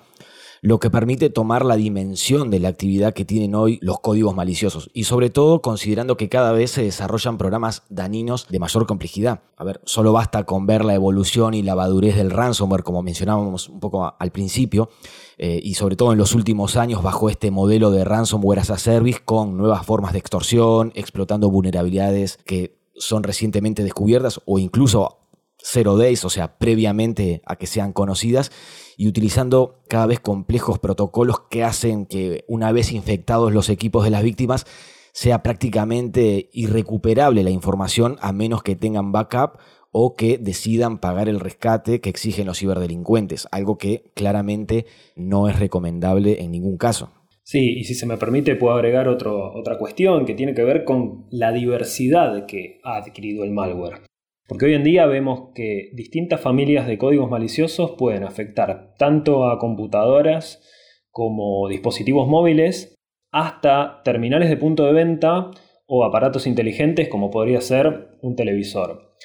lo 0.61 0.79
que 0.79 0.89
permite 0.89 1.29
tomar 1.29 1.65
la 1.65 1.75
dimensión 1.75 2.49
de 2.49 2.59
la 2.59 2.69
actividad 2.69 3.13
que 3.13 3.25
tienen 3.25 3.55
hoy 3.55 3.79
los 3.81 3.99
códigos 3.99 4.35
maliciosos 4.35 4.89
y 4.93 5.03
sobre 5.03 5.29
todo 5.29 5.61
considerando 5.61 6.17
que 6.17 6.29
cada 6.29 6.51
vez 6.51 6.71
se 6.71 6.83
desarrollan 6.83 7.37
programas 7.37 7.83
dañinos 7.89 8.47
de 8.49 8.59
mayor 8.59 8.87
complejidad. 8.87 9.41
A 9.55 9.63
ver, 9.63 9.81
solo 9.85 10.13
basta 10.13 10.43
con 10.43 10.65
ver 10.65 10.85
la 10.85 10.95
evolución 10.95 11.53
y 11.53 11.63
la 11.63 11.75
madurez 11.75 12.15
del 12.15 12.31
ransomware 12.31 12.83
como 12.83 13.03
mencionábamos 13.03 13.69
un 13.69 13.79
poco 13.79 14.15
al 14.17 14.31
principio 14.31 14.89
eh, 15.37 15.59
y 15.61 15.75
sobre 15.75 15.95
todo 15.95 16.13
en 16.13 16.17
los 16.17 16.33
últimos 16.33 16.77
años 16.77 17.03
bajo 17.03 17.29
este 17.29 17.51
modelo 17.51 17.91
de 17.91 18.03
ransomware 18.03 18.59
as 18.59 18.69
a 18.69 18.77
service 18.77 19.19
con 19.23 19.57
nuevas 19.57 19.85
formas 19.85 20.13
de 20.13 20.19
extorsión, 20.19 20.91
explotando 20.95 21.49
vulnerabilidades 21.49 22.37
que 22.45 22.77
son 22.95 23.23
recientemente 23.23 23.83
descubiertas 23.83 24.41
o 24.45 24.57
incluso 24.59 25.26
zero 25.69 25.97
days, 25.97 26.23
o 26.23 26.29
sea, 26.29 26.57
previamente 26.57 27.41
a 27.45 27.57
que 27.57 27.67
sean 27.67 27.93
conocidas, 27.93 28.51
y 28.95 29.07
utilizando 29.07 29.83
cada 29.89 30.05
vez 30.05 30.19
complejos 30.19 30.79
protocolos 30.79 31.41
que 31.49 31.63
hacen 31.63 32.05
que 32.05 32.45
una 32.47 32.71
vez 32.71 32.91
infectados 32.91 33.53
los 33.53 33.69
equipos 33.69 34.03
de 34.03 34.11
las 34.11 34.23
víctimas, 34.23 34.65
sea 35.13 35.43
prácticamente 35.43 36.49
irrecuperable 36.53 37.43
la 37.43 37.49
información 37.49 38.17
a 38.21 38.31
menos 38.31 38.61
que 38.63 38.75
tengan 38.75 39.11
backup 39.11 39.57
o 39.91 40.15
que 40.15 40.37
decidan 40.37 40.99
pagar 40.99 41.27
el 41.27 41.39
rescate 41.39 42.01
que 42.01 42.09
exigen 42.09 42.45
los 42.45 42.59
ciberdelincuentes, 42.59 43.47
algo 43.51 43.77
que 43.77 44.11
claramente 44.13 44.85
no 45.15 45.49
es 45.49 45.59
recomendable 45.59 46.41
en 46.43 46.51
ningún 46.51 46.77
caso. 46.77 47.11
Sí, 47.43 47.77
y 47.77 47.83
si 47.85 47.95
se 47.95 48.05
me 48.05 48.17
permite 48.17 48.55
puedo 48.55 48.75
agregar 48.75 49.07
otra 49.07 49.77
cuestión 49.79 50.25
que 50.25 50.33
tiene 50.33 50.53
que 50.53 50.63
ver 50.63 50.83
con 50.83 51.25
la 51.31 51.51
diversidad 51.51 52.45
que 52.45 52.79
ha 52.83 52.97
adquirido 52.97 53.43
el 53.43 53.51
malware. 53.51 54.01
Porque 54.47 54.65
hoy 54.65 54.73
en 54.75 54.83
día 54.83 55.05
vemos 55.05 55.49
que 55.53 55.89
distintas 55.93 56.39
familias 56.39 56.87
de 56.87 56.97
códigos 56.97 57.29
maliciosos 57.29 57.91
pueden 57.97 58.23
afectar 58.23 58.93
tanto 58.97 59.49
a 59.49 59.59
computadoras 59.59 60.63
como 61.11 61.67
dispositivos 61.67 62.27
móviles, 62.27 62.95
hasta 63.31 64.01
terminales 64.03 64.49
de 64.49 64.57
punto 64.57 64.85
de 64.85 64.93
venta 64.93 65.51
o 65.85 66.05
aparatos 66.05 66.47
inteligentes 66.47 67.09
como 67.09 67.29
podría 67.29 67.59
ser 67.59 68.17
un 68.21 68.35
televisor. 68.35 69.15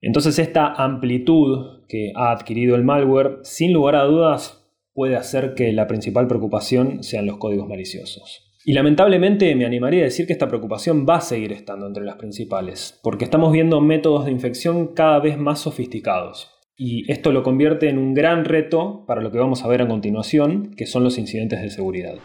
Entonces 0.00 0.38
esta 0.38 0.72
amplitud 0.72 1.84
que 1.88 2.12
ha 2.14 2.30
adquirido 2.30 2.76
el 2.76 2.84
malware, 2.84 3.40
sin 3.42 3.72
lugar 3.72 3.96
a 3.96 4.04
dudas, 4.04 4.66
puede 4.94 5.16
hacer 5.16 5.54
que 5.54 5.72
la 5.72 5.86
principal 5.86 6.26
preocupación 6.26 7.02
sean 7.02 7.26
los 7.26 7.36
códigos 7.36 7.68
maliciosos. 7.68 8.45
Y 8.68 8.72
lamentablemente 8.72 9.54
me 9.54 9.64
animaría 9.64 10.00
a 10.00 10.06
decir 10.06 10.26
que 10.26 10.32
esta 10.32 10.48
preocupación 10.48 11.06
va 11.08 11.18
a 11.18 11.20
seguir 11.20 11.52
estando 11.52 11.86
entre 11.86 12.04
las 12.04 12.16
principales, 12.16 12.98
porque 13.00 13.24
estamos 13.24 13.52
viendo 13.52 13.80
métodos 13.80 14.24
de 14.24 14.32
infección 14.32 14.88
cada 14.88 15.20
vez 15.20 15.38
más 15.38 15.60
sofisticados. 15.60 16.50
Y 16.76 17.08
esto 17.08 17.30
lo 17.30 17.44
convierte 17.44 17.88
en 17.88 17.96
un 17.96 18.12
gran 18.12 18.44
reto 18.44 19.04
para 19.06 19.22
lo 19.22 19.30
que 19.30 19.38
vamos 19.38 19.62
a 19.62 19.68
ver 19.68 19.82
a 19.82 19.86
continuación, 19.86 20.74
que 20.76 20.86
son 20.86 21.04
los 21.04 21.16
incidentes 21.16 21.62
de 21.62 21.70
seguridad. 21.70 22.16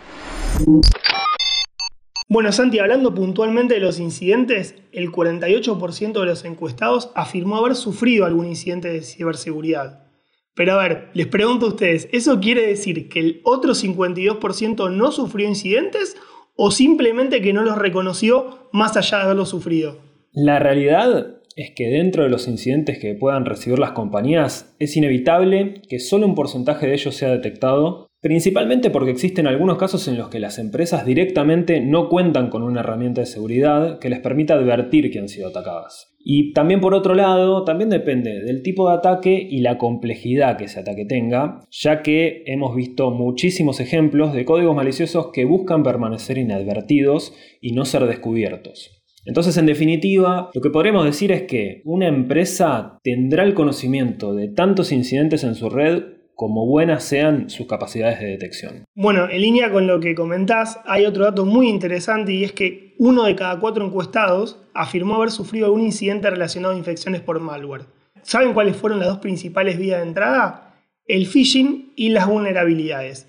Bueno, 2.28 2.52
Santi, 2.52 2.80
hablando 2.80 3.14
puntualmente 3.14 3.76
de 3.76 3.80
los 3.80 4.00
incidentes, 4.00 4.74
el 4.94 5.12
48% 5.12 6.20
de 6.20 6.26
los 6.26 6.44
encuestados 6.44 7.12
afirmó 7.14 7.58
haber 7.58 7.76
sufrido 7.76 8.26
algún 8.26 8.48
incidente 8.48 8.88
de 8.88 9.04
ciberseguridad. 9.04 10.08
Pero 10.56 10.74
a 10.74 10.84
ver, 10.84 11.10
les 11.14 11.28
pregunto 11.28 11.68
a 11.68 11.70
ustedes, 11.70 12.10
¿eso 12.12 12.40
quiere 12.40 12.66
decir 12.68 13.10
que 13.10 13.20
el 13.20 13.42
otro 13.44 13.74
52% 13.74 14.92
no 14.92 15.12
sufrió 15.12 15.48
incidentes 15.48 16.18
o 16.64 16.70
simplemente 16.70 17.42
que 17.42 17.54
no 17.54 17.64
los 17.64 17.76
reconoció 17.76 18.70
más 18.72 18.96
allá 18.96 19.18
de 19.18 19.24
haberlos 19.24 19.50
sufrido? 19.50 19.98
La 20.32 20.60
realidad 20.60 21.38
es 21.56 21.72
que 21.72 21.88
dentro 21.88 22.22
de 22.22 22.30
los 22.30 22.48
incidentes 22.48 23.00
que 23.00 23.16
puedan 23.16 23.46
recibir 23.46 23.80
las 23.80 23.94
compañías 23.94 24.76
es 24.78 24.96
inevitable 24.96 25.82
que 25.90 25.98
solo 25.98 26.28
un 26.28 26.36
porcentaje 26.36 26.86
de 26.86 26.94
ellos 26.94 27.16
sea 27.16 27.32
detectado 27.32 28.11
Principalmente 28.22 28.92
porque 28.92 29.10
existen 29.10 29.48
algunos 29.48 29.80
casos 29.80 30.08
en 30.08 30.16
los 30.16 30.30
que 30.30 30.40
las 30.40 30.60
empresas 30.60 31.08
directamente 31.08 31.82
no 31.82 32.08
cuentan 32.08 32.52
con 32.52 32.62
una 32.62 32.82
herramienta 32.82 33.22
de 33.22 33.26
seguridad 33.26 33.98
que 33.98 34.10
les 34.10 34.20
permita 34.20 34.54
advertir 34.54 35.10
que 35.10 35.18
han 35.18 35.28
sido 35.28 35.48
atacadas. 35.48 36.16
Y 36.20 36.54
también 36.54 36.82
por 36.82 36.94
otro 36.94 37.16
lado, 37.16 37.64
también 37.64 37.90
depende 37.90 38.44
del 38.44 38.62
tipo 38.62 38.88
de 38.88 38.96
ataque 38.96 39.48
y 39.50 39.62
la 39.62 39.80
complejidad 39.80 40.56
que 40.56 40.66
ese 40.66 40.82
ataque 40.82 41.06
tenga, 41.06 41.62
ya 41.72 42.04
que 42.04 42.44
hemos 42.46 42.76
visto 42.76 43.10
muchísimos 43.10 43.80
ejemplos 43.80 44.34
de 44.34 44.46
códigos 44.46 44.76
maliciosos 44.76 45.32
que 45.34 45.46
buscan 45.46 45.82
permanecer 45.82 46.38
inadvertidos 46.38 47.34
y 47.60 47.72
no 47.72 47.86
ser 47.86 48.06
descubiertos. 48.06 49.02
Entonces, 49.26 49.58
en 49.58 49.66
definitiva, 49.66 50.52
lo 50.54 50.62
que 50.62 50.70
podremos 50.70 51.06
decir 51.06 51.32
es 51.32 51.44
que 51.44 51.82
una 51.86 52.08
empresa 52.08 53.00
tendrá 53.04 53.44
el 53.44 53.56
conocimiento 53.56 54.36
de 54.36 54.48
tantos 54.48 54.92
incidentes 54.92 55.44
en 55.44 55.56
su 55.56 55.72
red 55.72 56.21
como 56.42 56.66
buenas 56.66 57.04
sean 57.04 57.52
sus 57.52 57.68
capacidades 57.68 58.20
de 58.20 58.26
detección. 58.26 58.86
Bueno, 58.96 59.30
en 59.30 59.40
línea 59.40 59.72
con 59.72 59.86
lo 59.86 60.00
que 60.00 60.16
comentás, 60.16 60.80
hay 60.86 61.06
otro 61.06 61.26
dato 61.26 61.46
muy 61.46 61.70
interesante 61.70 62.34
y 62.34 62.44
es 62.44 62.52
que 62.52 62.96
uno 62.98 63.26
de 63.26 63.36
cada 63.36 63.60
cuatro 63.60 63.86
encuestados 63.86 64.58
afirmó 64.74 65.18
haber 65.18 65.30
sufrido 65.30 65.68
algún 65.68 65.82
incidente 65.82 66.32
relacionado 66.32 66.74
a 66.74 66.78
infecciones 66.80 67.22
por 67.22 67.40
malware. 67.40 67.86
¿Saben 68.24 68.56
cuáles 68.56 68.76
fueron 68.76 68.98
las 68.98 69.10
dos 69.10 69.20
principales 69.20 69.78
vías 69.78 70.00
de 70.02 70.08
entrada? 70.08 70.74
El 71.06 71.28
phishing 71.28 71.94
y 71.96 72.10
las 72.10 72.26
vulnerabilidades. 72.26 73.28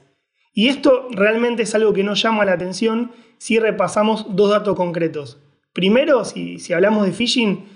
Y 0.55 0.69
esto 0.69 1.09
realmente 1.11 1.65
es 1.65 1.75
algo 1.75 1.93
que 1.93 2.05
no 2.05 2.15
llama 2.15 2.47
la 2.47 2.55
atención 2.55 3.13
si 3.37 3.59
repasamos 3.59 4.35
dos 4.35 4.49
datos 4.49 4.75
concretos. 4.75 5.39
Primero, 5.75 6.25
si, 6.25 6.59
si 6.59 6.73
hablamos 6.73 7.05
de 7.05 7.13
phishing, 7.13 7.67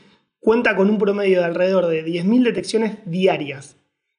cuenta 0.40 0.76
con 0.76 0.88
un 0.88 0.96
promedio 0.96 1.40
de 1.40 1.44
alrededor 1.44 1.88
de 1.88 2.06
10.000 2.06 2.42
detecciones 2.42 2.96
diarias. 3.04 3.76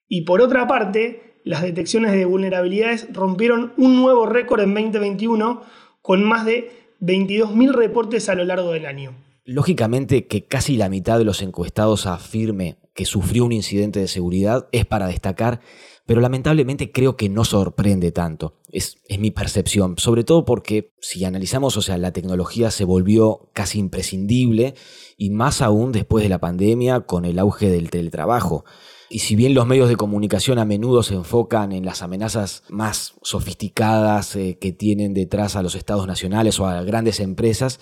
Y 0.07 0.21
por 0.21 0.41
otra 0.41 0.67
parte, 0.67 1.39
las 1.43 1.61
detecciones 1.61 2.11
de 2.11 2.25
vulnerabilidades 2.25 3.07
rompieron 3.13 3.73
un 3.77 3.95
nuevo 4.01 4.25
récord 4.25 4.61
en 4.61 4.73
2021 4.73 5.61
con 6.01 6.23
más 6.23 6.45
de 6.45 6.71
22.000 7.01 7.73
reportes 7.73 8.29
a 8.29 8.35
lo 8.35 8.45
largo 8.45 8.71
del 8.71 8.85
año. 8.85 9.15
Lógicamente 9.45 10.27
que 10.27 10.45
casi 10.45 10.75
la 10.75 10.89
mitad 10.89 11.17
de 11.17 11.23
los 11.23 11.41
encuestados 11.41 12.05
afirme 12.05 12.77
que 12.93 13.05
sufrió 13.05 13.45
un 13.45 13.51
incidente 13.51 13.99
de 13.99 14.07
seguridad 14.07 14.67
es 14.71 14.85
para 14.85 15.07
destacar, 15.07 15.61
pero 16.05 16.19
lamentablemente 16.19 16.91
creo 16.91 17.15
que 17.15 17.29
no 17.29 17.45
sorprende 17.45 18.11
tanto. 18.11 18.55
Es, 18.71 18.97
es, 19.07 19.19
mi 19.19 19.31
percepción, 19.31 19.97
sobre 19.97 20.23
todo 20.23 20.43
porque 20.45 20.91
si 20.99 21.23
analizamos, 21.23 21.77
o 21.77 21.81
sea, 21.81 21.97
la 21.97 22.11
tecnología 22.11 22.71
se 22.71 22.85
volvió 22.85 23.49
casi 23.53 23.79
imprescindible 23.79 24.73
y 25.15 25.29
más 25.29 25.61
aún 25.61 25.91
después 25.91 26.23
de 26.23 26.29
la 26.29 26.39
pandemia 26.39 27.01
con 27.01 27.23
el 27.23 27.39
auge 27.39 27.69
del 27.69 27.89
teletrabajo. 27.89 28.65
Y 29.09 29.19
si 29.19 29.35
bien 29.35 29.53
los 29.53 29.65
medios 29.65 29.87
de 29.87 29.95
comunicación 29.95 30.59
a 30.59 30.65
menudo 30.65 31.01
se 31.01 31.13
enfocan 31.13 31.71
en 31.71 31.85
las 31.85 32.01
amenazas 32.01 32.63
más 32.69 33.15
sofisticadas 33.21 34.35
eh, 34.35 34.57
que 34.59 34.73
tienen 34.73 35.13
detrás 35.13 35.55
a 35.55 35.63
los 35.63 35.75
estados 35.75 36.07
nacionales 36.07 36.59
o 36.59 36.67
a 36.67 36.83
grandes 36.83 37.19
empresas, 37.19 37.79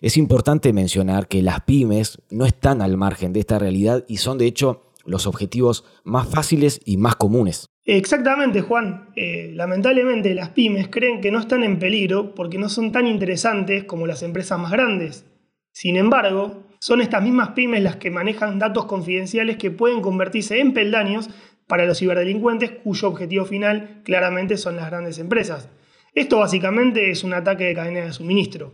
es 0.00 0.16
importante 0.16 0.72
mencionar 0.72 1.26
que 1.26 1.42
las 1.42 1.62
pymes 1.62 2.22
no 2.30 2.46
están 2.46 2.80
al 2.80 2.96
margen 2.96 3.32
de 3.32 3.40
esta 3.40 3.58
realidad 3.58 4.04
y 4.06 4.18
son 4.18 4.38
de 4.38 4.46
hecho 4.46 4.92
los 5.04 5.26
objetivos 5.26 5.84
más 6.04 6.28
fáciles 6.28 6.80
y 6.84 6.96
más 6.96 7.16
comunes. 7.16 7.66
Exactamente, 7.84 8.60
Juan. 8.60 9.08
Eh, 9.16 9.52
lamentablemente 9.54 10.34
las 10.34 10.50
pymes 10.50 10.88
creen 10.88 11.20
que 11.20 11.30
no 11.30 11.40
están 11.40 11.64
en 11.64 11.78
peligro 11.78 12.34
porque 12.34 12.58
no 12.58 12.68
son 12.68 12.92
tan 12.92 13.06
interesantes 13.06 13.84
como 13.84 14.06
las 14.06 14.22
empresas 14.22 14.58
más 14.58 14.70
grandes. 14.70 15.24
Sin 15.72 15.96
embargo, 15.96 16.67
son 16.78 17.00
estas 17.00 17.22
mismas 17.22 17.50
pymes 17.50 17.82
las 17.82 17.96
que 17.96 18.10
manejan 18.10 18.58
datos 18.58 18.84
confidenciales 18.84 19.56
que 19.56 19.70
pueden 19.70 20.00
convertirse 20.00 20.60
en 20.60 20.72
peldaños 20.72 21.28
para 21.66 21.84
los 21.84 21.98
ciberdelincuentes 21.98 22.70
cuyo 22.82 23.08
objetivo 23.08 23.44
final 23.44 24.00
claramente 24.04 24.56
son 24.56 24.76
las 24.76 24.86
grandes 24.86 25.18
empresas. 25.18 25.68
Esto 26.14 26.38
básicamente 26.38 27.10
es 27.10 27.24
un 27.24 27.34
ataque 27.34 27.64
de 27.64 27.74
cadena 27.74 28.00
de 28.00 28.12
suministro. 28.12 28.72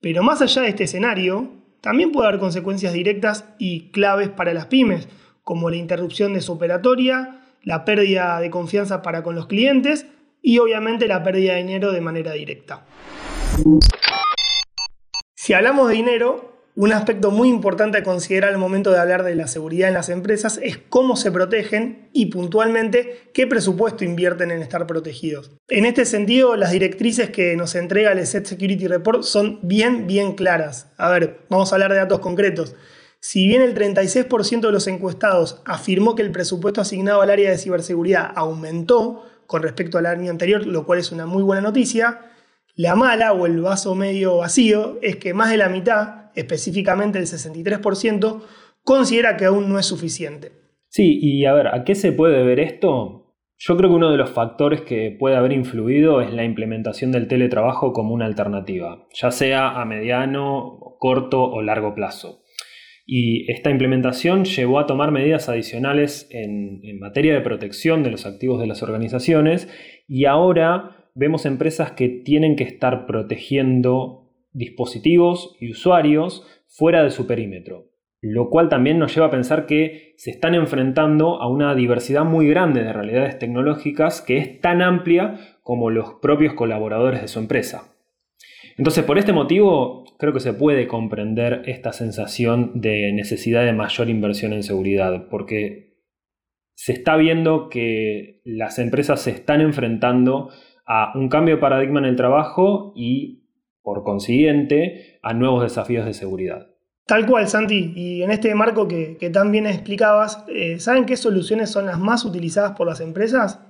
Pero 0.00 0.22
más 0.22 0.40
allá 0.40 0.62
de 0.62 0.68
este 0.68 0.84
escenario, 0.84 1.50
también 1.80 2.12
puede 2.12 2.28
haber 2.28 2.40
consecuencias 2.40 2.92
directas 2.92 3.44
y 3.58 3.90
claves 3.90 4.28
para 4.28 4.54
las 4.54 4.66
pymes, 4.66 5.08
como 5.42 5.68
la 5.68 5.76
interrupción 5.76 6.32
de 6.32 6.40
su 6.40 6.52
operatoria, 6.52 7.40
la 7.62 7.84
pérdida 7.84 8.40
de 8.40 8.50
confianza 8.50 9.02
para 9.02 9.22
con 9.22 9.34
los 9.34 9.46
clientes 9.46 10.06
y 10.40 10.58
obviamente 10.58 11.06
la 11.06 11.22
pérdida 11.22 11.54
de 11.54 11.62
dinero 11.62 11.92
de 11.92 12.00
manera 12.00 12.32
directa. 12.32 12.84
Si 15.34 15.52
hablamos 15.54 15.88
de 15.88 15.94
dinero, 15.94 16.51
un 16.74 16.92
aspecto 16.92 17.30
muy 17.30 17.48
importante 17.48 17.98
a 17.98 18.02
considerar 18.02 18.50
al 18.50 18.58
momento 18.58 18.90
de 18.90 18.98
hablar 18.98 19.24
de 19.24 19.34
la 19.34 19.46
seguridad 19.46 19.88
en 19.88 19.94
las 19.94 20.08
empresas 20.08 20.58
es 20.62 20.78
cómo 20.78 21.16
se 21.16 21.30
protegen 21.30 22.08
y 22.12 22.26
puntualmente 22.26 23.30
qué 23.34 23.46
presupuesto 23.46 24.04
invierten 24.04 24.50
en 24.50 24.62
estar 24.62 24.86
protegidos. 24.86 25.50
En 25.68 25.84
este 25.84 26.06
sentido, 26.06 26.56
las 26.56 26.72
directrices 26.72 27.30
que 27.30 27.56
nos 27.56 27.74
entrega 27.74 28.12
el 28.12 28.18
ESET 28.18 28.46
Security 28.46 28.88
Report 28.88 29.22
son 29.22 29.58
bien, 29.62 30.06
bien 30.06 30.32
claras. 30.32 30.88
A 30.96 31.10
ver, 31.10 31.40
vamos 31.50 31.72
a 31.72 31.76
hablar 31.76 31.92
de 31.92 31.98
datos 31.98 32.20
concretos. 32.20 32.74
Si 33.20 33.46
bien 33.46 33.60
el 33.60 33.74
36% 33.74 34.60
de 34.62 34.72
los 34.72 34.86
encuestados 34.86 35.60
afirmó 35.66 36.14
que 36.14 36.22
el 36.22 36.32
presupuesto 36.32 36.80
asignado 36.80 37.20
al 37.20 37.30
área 37.30 37.50
de 37.50 37.58
ciberseguridad 37.58 38.32
aumentó 38.34 39.26
con 39.46 39.62
respecto 39.62 39.98
al 39.98 40.06
año 40.06 40.30
anterior, 40.30 40.66
lo 40.66 40.86
cual 40.86 40.98
es 40.98 41.12
una 41.12 41.26
muy 41.26 41.42
buena 41.42 41.60
noticia, 41.60 42.32
la 42.74 42.96
mala 42.96 43.34
o 43.34 43.44
el 43.44 43.60
vaso 43.60 43.94
medio 43.94 44.38
vacío 44.38 44.98
es 45.02 45.16
que 45.16 45.34
más 45.34 45.50
de 45.50 45.58
la 45.58 45.68
mitad, 45.68 46.21
específicamente 46.34 47.18
el 47.18 47.26
63%, 47.26 48.42
considera 48.82 49.36
que 49.36 49.44
aún 49.44 49.68
no 49.68 49.78
es 49.78 49.86
suficiente. 49.86 50.52
Sí, 50.88 51.18
y 51.22 51.44
a 51.46 51.54
ver, 51.54 51.68
¿a 51.68 51.84
qué 51.84 51.94
se 51.94 52.12
puede 52.12 52.42
ver 52.44 52.60
esto? 52.60 53.22
Yo 53.56 53.76
creo 53.76 53.90
que 53.90 53.96
uno 53.96 54.10
de 54.10 54.16
los 54.16 54.30
factores 54.30 54.80
que 54.80 55.16
puede 55.18 55.36
haber 55.36 55.52
influido 55.52 56.20
es 56.20 56.32
la 56.32 56.44
implementación 56.44 57.12
del 57.12 57.28
teletrabajo 57.28 57.92
como 57.92 58.12
una 58.12 58.26
alternativa, 58.26 59.06
ya 59.14 59.30
sea 59.30 59.80
a 59.80 59.84
mediano, 59.84 60.96
corto 60.98 61.42
o 61.44 61.62
largo 61.62 61.94
plazo. 61.94 62.42
Y 63.06 63.50
esta 63.50 63.70
implementación 63.70 64.44
llevó 64.44 64.78
a 64.78 64.86
tomar 64.86 65.10
medidas 65.12 65.48
adicionales 65.48 66.28
en, 66.30 66.80
materia 66.98 67.34
de 67.34 67.40
protección 67.40 68.02
de 68.02 68.10
los 68.10 68.26
activos 68.26 68.60
de 68.60 68.66
las 68.66 68.82
organizaciones 68.82 69.68
y 70.06 70.24
ahora 70.26 71.08
vemos 71.14 71.46
empresas 71.46 71.92
que 71.92 72.08
tienen 72.08 72.56
que 72.56 72.64
estar 72.64 73.06
protegiendo 73.06 74.21
dispositivos 74.52 75.56
y 75.60 75.70
usuarios 75.70 76.46
fuera 76.68 77.02
de 77.02 77.10
su 77.10 77.26
perímetro, 77.26 77.90
lo 78.20 78.48
cual 78.50 78.68
también 78.68 78.98
nos 78.98 79.14
lleva 79.14 79.26
a 79.26 79.30
pensar 79.30 79.66
que 79.66 80.14
se 80.16 80.30
están 80.30 80.54
enfrentando 80.54 81.40
a 81.40 81.48
una 81.48 81.74
diversidad 81.74 82.24
muy 82.24 82.48
grande 82.48 82.82
de 82.82 82.92
realidades 82.92 83.38
tecnológicas 83.38 84.20
que 84.20 84.38
es 84.38 84.60
tan 84.60 84.82
amplia 84.82 85.38
como 85.62 85.90
los 85.90 86.14
propios 86.22 86.54
colaboradores 86.54 87.20
de 87.20 87.28
su 87.28 87.38
empresa. 87.38 87.92
Entonces, 88.78 89.04
por 89.04 89.18
este 89.18 89.32
motivo, 89.32 90.04
creo 90.18 90.32
que 90.32 90.40
se 90.40 90.54
puede 90.54 90.86
comprender 90.86 91.62
esta 91.66 91.92
sensación 91.92 92.80
de 92.80 93.12
necesidad 93.12 93.64
de 93.64 93.72
mayor 93.72 94.08
inversión 94.08 94.52
en 94.52 94.62
seguridad, 94.62 95.28
porque 95.28 95.92
se 96.74 96.92
está 96.92 97.16
viendo 97.16 97.68
que 97.68 98.40
las 98.44 98.78
empresas 98.78 99.20
se 99.20 99.30
están 99.30 99.60
enfrentando 99.60 100.50
a 100.86 101.12
un 101.16 101.28
cambio 101.28 101.56
de 101.56 101.60
paradigma 101.60 102.00
en 102.00 102.06
el 102.06 102.16
trabajo 102.16 102.92
y, 102.96 103.41
por 103.82 104.04
consiguiente, 104.04 105.18
a 105.22 105.34
nuevos 105.34 105.62
desafíos 105.62 106.06
de 106.06 106.14
seguridad. 106.14 106.68
Tal 107.06 107.26
cual, 107.26 107.48
Santi. 107.48 107.92
Y 107.96 108.22
en 108.22 108.30
este 108.30 108.54
marco 108.54 108.86
que, 108.86 109.30
también 109.32 109.66
explicabas, 109.66 110.44
eh, 110.48 110.78
¿saben 110.78 111.04
qué 111.04 111.16
soluciones 111.16 111.70
son 111.70 111.86
las 111.86 111.98
más 111.98 112.24
utilizadas 112.24 112.72
por 112.72 112.86
las 112.86 113.00
empresas? 113.00 113.60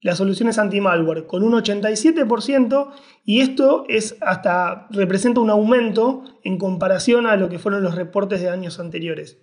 Las 0.00 0.18
soluciones 0.18 0.58
anti-malware, 0.58 1.26
con 1.26 1.42
un 1.44 1.52
87%, 1.54 2.90
y 3.24 3.40
esto 3.40 3.84
es 3.88 4.18
hasta 4.20 4.86
representa 4.90 5.40
un 5.40 5.50
aumento 5.50 6.24
en 6.42 6.58
comparación 6.58 7.26
a 7.26 7.36
lo 7.36 7.48
que 7.48 7.58
fueron 7.58 7.82
los 7.82 7.94
reportes 7.94 8.42
de 8.42 8.50
años 8.50 8.78
anteriores. 8.80 9.38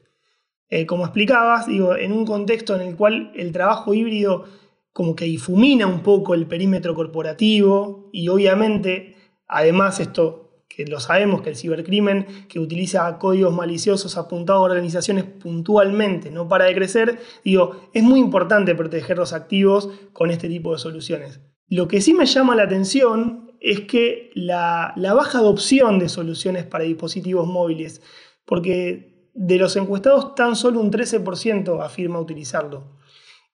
Eh, 0.70 0.86
como 0.86 1.04
explicabas, 1.04 1.68
digo, 1.68 1.96
en 1.96 2.12
un 2.12 2.26
contexto 2.26 2.76
en 2.76 2.82
el 2.82 2.96
cual 2.96 3.32
el 3.36 3.52
trabajo 3.52 3.94
híbrido 3.94 4.46
como 4.94 5.16
que 5.16 5.26
difumina 5.26 5.88
un 5.88 6.02
poco 6.02 6.34
el 6.34 6.48
perímetro 6.48 6.94
corporativo 6.96 8.10
y 8.12 8.28
obviamente, 8.28 9.16
además 9.52 10.00
esto 10.00 10.66
que 10.68 10.86
lo 10.86 11.00
sabemos, 11.00 11.42
que 11.42 11.50
el 11.50 11.56
cibercrimen 11.56 12.48
que 12.48 12.60
utiliza 12.60 13.18
códigos 13.20 13.54
maliciosos 13.54 14.18
apuntados 14.18 14.62
a 14.62 14.72
organizaciones 14.72 15.26
puntualmente 15.26 16.32
no 16.32 16.48
para 16.48 16.66
de 16.66 16.74
crecer, 16.74 17.20
digo, 17.44 17.90
es 17.94 18.04
muy 18.04 18.20
importante 18.20 18.74
proteger 18.74 19.18
los 19.18 19.34
activos 19.34 19.90
con 20.14 20.32
este 20.32 20.48
tipo 20.48 20.72
de 20.72 20.80
soluciones. 20.80 21.42
Lo 21.68 21.88
que 21.88 22.02
sí 22.02 22.14
me 22.14 22.26
llama 22.26 22.56
la 22.56 22.64
atención 22.64 23.52
es 23.60 23.82
que 23.82 24.32
la, 24.34 24.94
la 24.96 25.14
baja 25.14 25.40
adopción 25.40 26.00
de 26.00 26.10
soluciones 26.10 26.66
para 26.66 26.86
dispositivos 26.86 27.48
móviles, 27.48 28.02
porque 28.46 29.30
de 29.34 29.58
los 29.58 29.76
encuestados 29.76 30.36
tan 30.36 30.56
solo 30.56 30.80
un 30.80 30.92
13% 30.92 31.84
afirma 31.84 32.20
utilizarlo. 32.20 32.98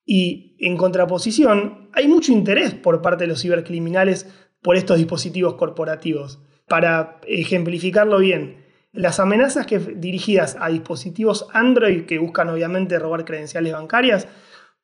Y 0.04 0.56
en 0.60 0.76
contraposición, 0.76 1.90
hay 1.92 2.08
mucho 2.08 2.32
interés 2.32 2.72
por 2.74 3.02
parte 3.02 3.24
de 3.24 3.28
los 3.28 3.42
cibercriminales 3.42 4.26
por 4.62 4.76
estos 4.76 4.98
dispositivos 4.98 5.54
corporativos. 5.54 6.40
Para 6.66 7.20
ejemplificarlo 7.26 8.18
bien, 8.18 8.64
las 8.92 9.20
amenazas 9.20 9.66
que, 9.66 9.78
dirigidas 9.78 10.56
a 10.60 10.68
dispositivos 10.68 11.46
Android 11.52 12.04
que 12.06 12.18
buscan 12.18 12.48
obviamente 12.48 12.98
robar 12.98 13.24
credenciales 13.24 13.72
bancarias 13.72 14.26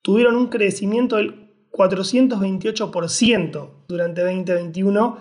tuvieron 0.03 0.37
un 0.37 0.49
crecimiento 0.49 1.17
del 1.17 1.51
428% 1.73 3.71
durante 3.89 4.23
2021 4.23 5.19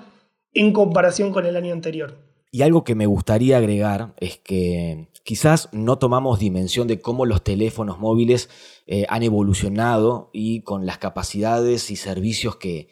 en 0.54 0.74
comparación 0.74 1.32
con 1.32 1.46
el 1.46 1.56
año 1.56 1.74
anterior. 1.74 2.18
Y 2.52 2.62
algo 2.62 2.84
que 2.84 2.94
me 2.94 3.08
gustaría 3.08 3.58
agregar 3.58 4.14
es 4.18 4.38
que 4.38 5.08
quizás 5.24 5.70
no 5.72 5.98
tomamos 5.98 6.38
dimensión 6.38 6.88
de 6.88 7.00
cómo 7.02 7.26
los 7.26 7.44
teléfonos 7.44 7.98
móviles 7.98 8.50
eh, 8.86 9.06
han 9.10 9.24
evolucionado 9.24 10.30
y 10.34 10.62
con 10.62 10.86
las 10.86 11.00
capacidades 11.00 11.90
y 11.90 11.96
servicios 11.96 12.58
que, 12.58 12.90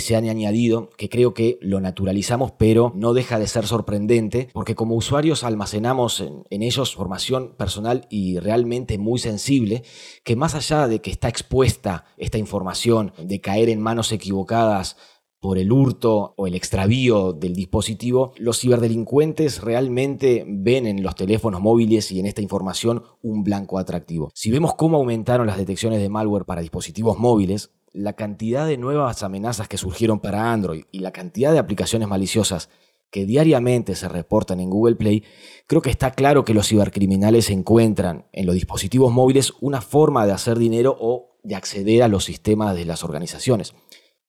se 0.00 0.16
han 0.16 0.28
añadido, 0.28 0.90
que 0.96 1.08
creo 1.08 1.34
que 1.34 1.58
lo 1.60 1.80
naturalizamos, 1.80 2.52
pero 2.52 2.92
no 2.94 3.12
deja 3.14 3.38
de 3.38 3.46
ser 3.46 3.66
sorprendente, 3.66 4.48
porque 4.52 4.74
como 4.74 4.94
usuarios 4.94 5.44
almacenamos 5.44 6.20
en, 6.20 6.44
en, 6.50 6.62
ellos 6.62 6.94
formación 6.94 7.54
personal 7.56 8.06
y 8.10 8.38
realmente 8.38 8.98
muy 8.98 9.18
sensible, 9.18 9.82
que 10.24 10.36
más 10.36 10.54
allá 10.54 10.88
de 10.88 11.00
que 11.00 11.10
está 11.10 11.28
expuesta 11.28 12.04
esta 12.16 12.38
información, 12.38 13.12
de 13.22 13.40
caer 13.40 13.68
en 13.68 13.80
manos 13.80 14.12
equivocadas, 14.12 14.96
por 15.42 15.58
el 15.58 15.72
hurto 15.72 16.34
o 16.36 16.46
el 16.46 16.54
extravío 16.54 17.32
del 17.32 17.52
dispositivo, 17.52 18.32
los 18.38 18.60
ciberdelincuentes 18.60 19.60
realmente 19.60 20.44
ven 20.46 20.86
en 20.86 21.02
los 21.02 21.16
teléfonos 21.16 21.60
móviles 21.60 22.12
y 22.12 22.20
en 22.20 22.26
esta 22.26 22.42
información 22.42 23.02
un 23.22 23.42
blanco 23.42 23.80
atractivo. 23.80 24.30
Si 24.34 24.52
vemos 24.52 24.76
cómo 24.76 24.98
aumentaron 24.98 25.48
las 25.48 25.56
detecciones 25.56 26.00
de 26.00 26.08
malware 26.08 26.44
para 26.44 26.60
dispositivos 26.60 27.18
móviles, 27.18 27.72
la 27.92 28.14
cantidad 28.14 28.66
de 28.66 28.78
nuevas 28.78 29.22
amenazas 29.22 29.68
que 29.68 29.76
surgieron 29.76 30.20
para 30.20 30.52
Android 30.52 30.84
y 30.90 31.00
la 31.00 31.12
cantidad 31.12 31.52
de 31.52 31.58
aplicaciones 31.58 32.08
maliciosas 32.08 32.68
que 33.10 33.26
diariamente 33.26 33.94
se 33.94 34.08
reportan 34.08 34.58
en 34.58 34.70
Google 34.70 34.96
Play, 34.96 35.22
creo 35.66 35.82
que 35.82 35.90
está 35.90 36.12
claro 36.12 36.44
que 36.44 36.54
los 36.54 36.68
cibercriminales 36.68 37.50
encuentran 37.50 38.26
en 38.32 38.46
los 38.46 38.54
dispositivos 38.54 39.12
móviles 39.12 39.52
una 39.60 39.82
forma 39.82 40.26
de 40.26 40.32
hacer 40.32 40.58
dinero 40.58 40.96
o 40.98 41.38
de 41.42 41.54
acceder 41.54 42.02
a 42.02 42.08
los 42.08 42.24
sistemas 42.24 42.74
de 42.74 42.86
las 42.86 43.04
organizaciones. 43.04 43.74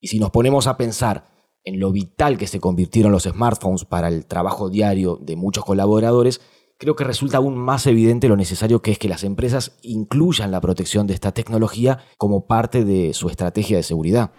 Y 0.02 0.10
si 0.10 0.20
nos 0.20 0.32
ponemos 0.32 0.68
a 0.68 0.76
pensar 0.76 1.32
en 1.64 1.80
lo 1.80 1.94
vital 1.94 2.38
que 2.38 2.48
se 2.48 2.60
convirtieron 2.60 3.14
los 3.14 3.24
smartphones 3.24 3.86
para 3.86 4.10
el 4.10 4.26
trabajo 4.26 4.70
diario 4.70 5.18
de 5.22 5.38
muchos 5.38 5.64
colaboradores, 5.64 6.42
creo 6.84 6.98
que 6.98 7.06
resulta 7.06 7.38
aún 7.38 7.56
más 7.56 7.88
evidente 7.88 8.28
lo 8.28 8.36
necesario 8.36 8.82
que 8.82 8.92
es 8.92 9.00
que 9.00 9.08
las 9.08 9.24
empresas 9.24 9.78
incluyan 9.84 10.52
la 10.52 10.60
protección 10.60 11.08
de 11.08 11.14
esta 11.14 11.32
tecnología 11.32 12.00
como 12.18 12.46
parte 12.46 12.84
de 12.84 13.14
su 13.14 13.30
estrategia 13.30 13.78
de 13.78 13.84
seguridad. 13.84 14.32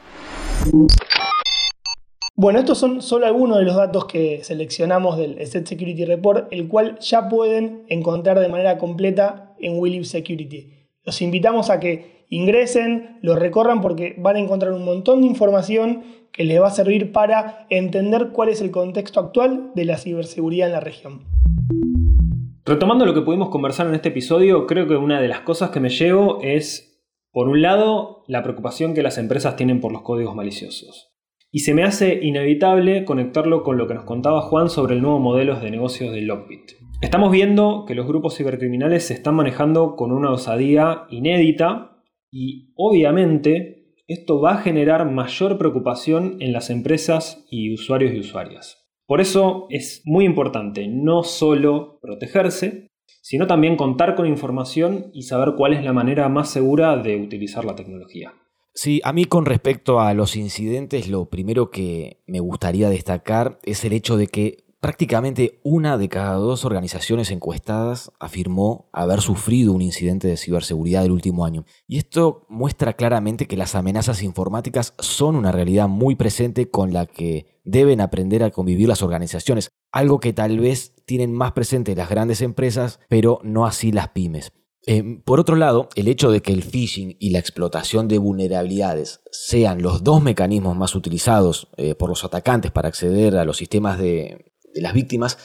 Bueno, 2.36 2.58
estos 2.58 2.76
son 2.76 3.00
solo 3.00 3.24
algunos 3.24 3.56
de 3.58 3.64
los 3.64 3.76
datos 3.76 4.04
que 4.04 4.44
seleccionamos 4.44 5.16
del 5.16 5.40
Asset 5.40 5.66
Security 5.66 6.04
Report, 6.04 6.48
el 6.52 6.68
cual 6.68 6.98
ya 6.98 7.30
pueden 7.30 7.84
encontrar 7.88 8.38
de 8.38 8.48
manera 8.48 8.76
completa 8.76 9.54
en 9.58 9.78
William 9.78 10.04
Security. 10.04 10.90
Los 11.02 11.22
invitamos 11.22 11.70
a 11.70 11.80
que 11.80 12.26
ingresen, 12.28 13.20
lo 13.22 13.36
recorran 13.36 13.80
porque 13.80 14.16
van 14.18 14.36
a 14.36 14.40
encontrar 14.40 14.72
un 14.72 14.84
montón 14.84 15.22
de 15.22 15.28
información 15.28 16.02
que 16.30 16.44
les 16.44 16.60
va 16.60 16.66
a 16.66 16.72
servir 16.72 17.10
para 17.10 17.66
entender 17.70 18.32
cuál 18.32 18.50
es 18.50 18.60
el 18.60 18.70
contexto 18.70 19.20
actual 19.20 19.70
de 19.74 19.86
la 19.86 19.96
ciberseguridad 19.96 20.66
en 20.66 20.72
la 20.72 20.80
región. 20.80 21.33
Retomando 22.66 23.04
lo 23.04 23.12
que 23.12 23.20
pudimos 23.20 23.50
conversar 23.50 23.88
en 23.88 23.94
este 23.94 24.08
episodio, 24.08 24.66
creo 24.66 24.88
que 24.88 24.96
una 24.96 25.20
de 25.20 25.28
las 25.28 25.40
cosas 25.40 25.68
que 25.68 25.80
me 25.80 25.90
llevo 25.90 26.38
es, 26.40 26.98
por 27.30 27.46
un 27.46 27.60
lado, 27.60 28.24
la 28.26 28.42
preocupación 28.42 28.94
que 28.94 29.02
las 29.02 29.18
empresas 29.18 29.56
tienen 29.56 29.82
por 29.82 29.92
los 29.92 30.00
códigos 30.00 30.34
maliciosos. 30.34 31.14
Y 31.50 31.58
se 31.58 31.74
me 31.74 31.82
hace 31.82 32.20
inevitable 32.22 33.04
conectarlo 33.04 33.62
con 33.64 33.76
lo 33.76 33.86
que 33.86 33.92
nos 33.92 34.04
contaba 34.04 34.40
Juan 34.40 34.70
sobre 34.70 34.94
el 34.94 35.02
nuevo 35.02 35.18
modelo 35.18 35.60
de 35.60 35.70
negocios 35.70 36.10
de 36.10 36.22
Lockbit. 36.22 36.72
Estamos 37.02 37.30
viendo 37.30 37.84
que 37.86 37.94
los 37.94 38.06
grupos 38.06 38.34
cibercriminales 38.34 39.06
se 39.06 39.12
están 39.12 39.34
manejando 39.34 39.94
con 39.94 40.10
una 40.10 40.30
osadía 40.30 41.02
inédita 41.10 42.02
y 42.30 42.72
obviamente 42.76 43.92
esto 44.06 44.40
va 44.40 44.54
a 44.54 44.62
generar 44.62 45.10
mayor 45.10 45.58
preocupación 45.58 46.38
en 46.40 46.54
las 46.54 46.70
empresas 46.70 47.44
y 47.50 47.74
usuarios 47.74 48.14
y 48.14 48.20
usuarias. 48.20 48.83
Por 49.06 49.20
eso 49.20 49.66
es 49.70 50.02
muy 50.04 50.24
importante 50.24 50.88
no 50.88 51.22
solo 51.22 51.98
protegerse, 52.00 52.88
sino 53.20 53.46
también 53.46 53.76
contar 53.76 54.14
con 54.14 54.26
información 54.26 55.10
y 55.12 55.22
saber 55.22 55.54
cuál 55.56 55.74
es 55.74 55.84
la 55.84 55.92
manera 55.92 56.28
más 56.28 56.50
segura 56.50 56.96
de 56.96 57.16
utilizar 57.16 57.64
la 57.64 57.74
tecnología. 57.74 58.34
Sí, 58.74 59.00
a 59.04 59.12
mí 59.12 59.24
con 59.24 59.46
respecto 59.46 60.00
a 60.00 60.14
los 60.14 60.34
incidentes, 60.34 61.08
lo 61.08 61.28
primero 61.28 61.70
que 61.70 62.22
me 62.26 62.40
gustaría 62.40 62.88
destacar 62.88 63.60
es 63.62 63.84
el 63.84 63.92
hecho 63.92 64.16
de 64.16 64.26
que 64.26 64.63
Prácticamente 64.84 65.60
una 65.62 65.96
de 65.96 66.10
cada 66.10 66.34
dos 66.34 66.66
organizaciones 66.66 67.30
encuestadas 67.30 68.12
afirmó 68.20 68.90
haber 68.92 69.22
sufrido 69.22 69.72
un 69.72 69.80
incidente 69.80 70.28
de 70.28 70.36
ciberseguridad 70.36 71.06
el 71.06 71.10
último 71.10 71.46
año. 71.46 71.64
Y 71.88 71.96
esto 71.96 72.44
muestra 72.50 72.92
claramente 72.92 73.46
que 73.46 73.56
las 73.56 73.76
amenazas 73.76 74.22
informáticas 74.22 74.92
son 74.98 75.36
una 75.36 75.52
realidad 75.52 75.88
muy 75.88 76.16
presente 76.16 76.68
con 76.68 76.92
la 76.92 77.06
que 77.06 77.46
deben 77.64 78.02
aprender 78.02 78.44
a 78.44 78.50
convivir 78.50 78.86
las 78.86 79.00
organizaciones, 79.00 79.70
algo 79.90 80.20
que 80.20 80.34
tal 80.34 80.60
vez 80.60 80.92
tienen 81.06 81.32
más 81.32 81.52
presente 81.52 81.96
las 81.96 82.10
grandes 82.10 82.42
empresas, 82.42 83.00
pero 83.08 83.40
no 83.42 83.64
así 83.64 83.90
las 83.90 84.08
pymes. 84.08 84.52
Eh, 84.86 85.22
por 85.24 85.40
otro 85.40 85.56
lado, 85.56 85.88
el 85.94 86.08
hecho 86.08 86.30
de 86.30 86.42
que 86.42 86.52
el 86.52 86.62
phishing 86.62 87.16
y 87.18 87.30
la 87.30 87.38
explotación 87.38 88.06
de 88.06 88.18
vulnerabilidades 88.18 89.22
sean 89.30 89.80
los 89.80 90.04
dos 90.04 90.22
mecanismos 90.22 90.76
más 90.76 90.94
utilizados 90.94 91.68
eh, 91.78 91.94
por 91.94 92.10
los 92.10 92.22
atacantes 92.22 92.70
para 92.70 92.88
acceder 92.88 93.38
a 93.38 93.46
los 93.46 93.56
sistemas 93.56 93.98
de, 93.98 94.52
de 94.74 94.82
las 94.82 94.92
víctimas, 94.92 95.38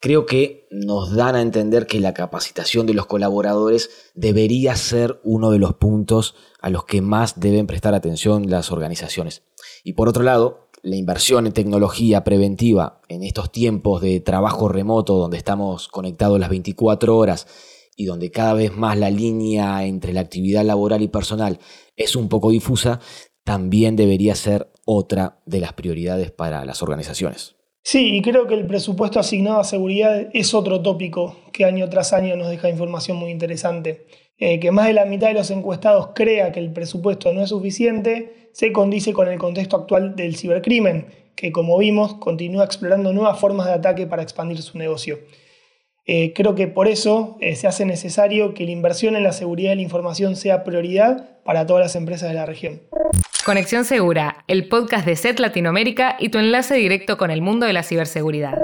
creo 0.00 0.26
que 0.26 0.68
nos 0.70 1.14
dan 1.14 1.34
a 1.34 1.40
entender 1.40 1.86
que 1.86 1.98
la 1.98 2.14
capacitación 2.14 2.86
de 2.86 2.94
los 2.94 3.06
colaboradores 3.06 4.12
debería 4.14 4.76
ser 4.76 5.20
uno 5.24 5.50
de 5.50 5.58
los 5.58 5.74
puntos 5.74 6.34
a 6.60 6.70
los 6.70 6.84
que 6.84 7.00
más 7.00 7.40
deben 7.40 7.66
prestar 7.66 7.94
atención 7.94 8.50
las 8.50 8.70
organizaciones. 8.70 9.42
Y 9.82 9.94
por 9.94 10.08
otro 10.08 10.22
lado, 10.22 10.68
la 10.82 10.96
inversión 10.96 11.46
en 11.46 11.54
tecnología 11.54 12.22
preventiva 12.24 13.00
en 13.08 13.22
estos 13.22 13.50
tiempos 13.50 14.02
de 14.02 14.20
trabajo 14.20 14.68
remoto 14.68 15.14
donde 15.14 15.38
estamos 15.38 15.88
conectados 15.88 16.38
las 16.38 16.50
24 16.50 17.16
horas 17.16 17.46
y 17.96 18.04
donde 18.04 18.30
cada 18.30 18.52
vez 18.52 18.76
más 18.76 18.98
la 18.98 19.10
línea 19.10 19.86
entre 19.86 20.12
la 20.12 20.20
actividad 20.20 20.64
laboral 20.64 21.00
y 21.00 21.08
personal 21.08 21.58
es 21.96 22.14
un 22.14 22.28
poco 22.28 22.50
difusa, 22.50 23.00
también 23.44 23.96
debería 23.96 24.34
ser 24.34 24.70
otra 24.84 25.40
de 25.46 25.60
las 25.60 25.72
prioridades 25.72 26.30
para 26.30 26.64
las 26.66 26.82
organizaciones. 26.82 27.56
Sí, 27.86 28.16
y 28.16 28.22
creo 28.22 28.46
que 28.46 28.54
el 28.54 28.66
presupuesto 28.66 29.20
asignado 29.20 29.60
a 29.60 29.64
seguridad 29.64 30.28
es 30.32 30.54
otro 30.54 30.80
tópico 30.80 31.36
que 31.52 31.66
año 31.66 31.86
tras 31.90 32.14
año 32.14 32.34
nos 32.34 32.48
deja 32.48 32.70
información 32.70 33.18
muy 33.18 33.30
interesante. 33.30 34.06
Eh, 34.38 34.58
que 34.58 34.70
más 34.70 34.86
de 34.86 34.94
la 34.94 35.04
mitad 35.04 35.28
de 35.28 35.34
los 35.34 35.50
encuestados 35.50 36.08
crea 36.14 36.50
que 36.50 36.60
el 36.60 36.72
presupuesto 36.72 37.34
no 37.34 37.42
es 37.42 37.50
suficiente, 37.50 38.48
se 38.52 38.72
condice 38.72 39.12
con 39.12 39.28
el 39.28 39.38
contexto 39.38 39.76
actual 39.76 40.16
del 40.16 40.34
cibercrimen, 40.34 41.08
que 41.36 41.52
como 41.52 41.76
vimos 41.76 42.14
continúa 42.14 42.64
explorando 42.64 43.12
nuevas 43.12 43.38
formas 43.38 43.66
de 43.66 43.74
ataque 43.74 44.06
para 44.06 44.22
expandir 44.22 44.62
su 44.62 44.78
negocio. 44.78 45.18
Eh, 46.06 46.32
creo 46.32 46.54
que 46.54 46.68
por 46.68 46.88
eso 46.88 47.36
eh, 47.40 47.54
se 47.54 47.66
hace 47.66 47.84
necesario 47.84 48.54
que 48.54 48.64
la 48.64 48.70
inversión 48.70 49.14
en 49.14 49.24
la 49.24 49.32
seguridad 49.32 49.70
de 49.70 49.76
la 49.76 49.82
información 49.82 50.36
sea 50.36 50.64
prioridad 50.64 51.42
para 51.44 51.66
todas 51.66 51.82
las 51.82 51.96
empresas 51.96 52.30
de 52.30 52.34
la 52.34 52.46
región. 52.46 52.80
Conexión 53.44 53.84
Segura, 53.84 54.42
el 54.48 54.68
podcast 54.68 55.04
de 55.04 55.16
SET 55.16 55.38
Latinoamérica 55.38 56.16
y 56.18 56.30
tu 56.30 56.38
enlace 56.38 56.76
directo 56.76 57.18
con 57.18 57.30
el 57.30 57.42
mundo 57.42 57.66
de 57.66 57.74
la 57.74 57.82
ciberseguridad. 57.82 58.56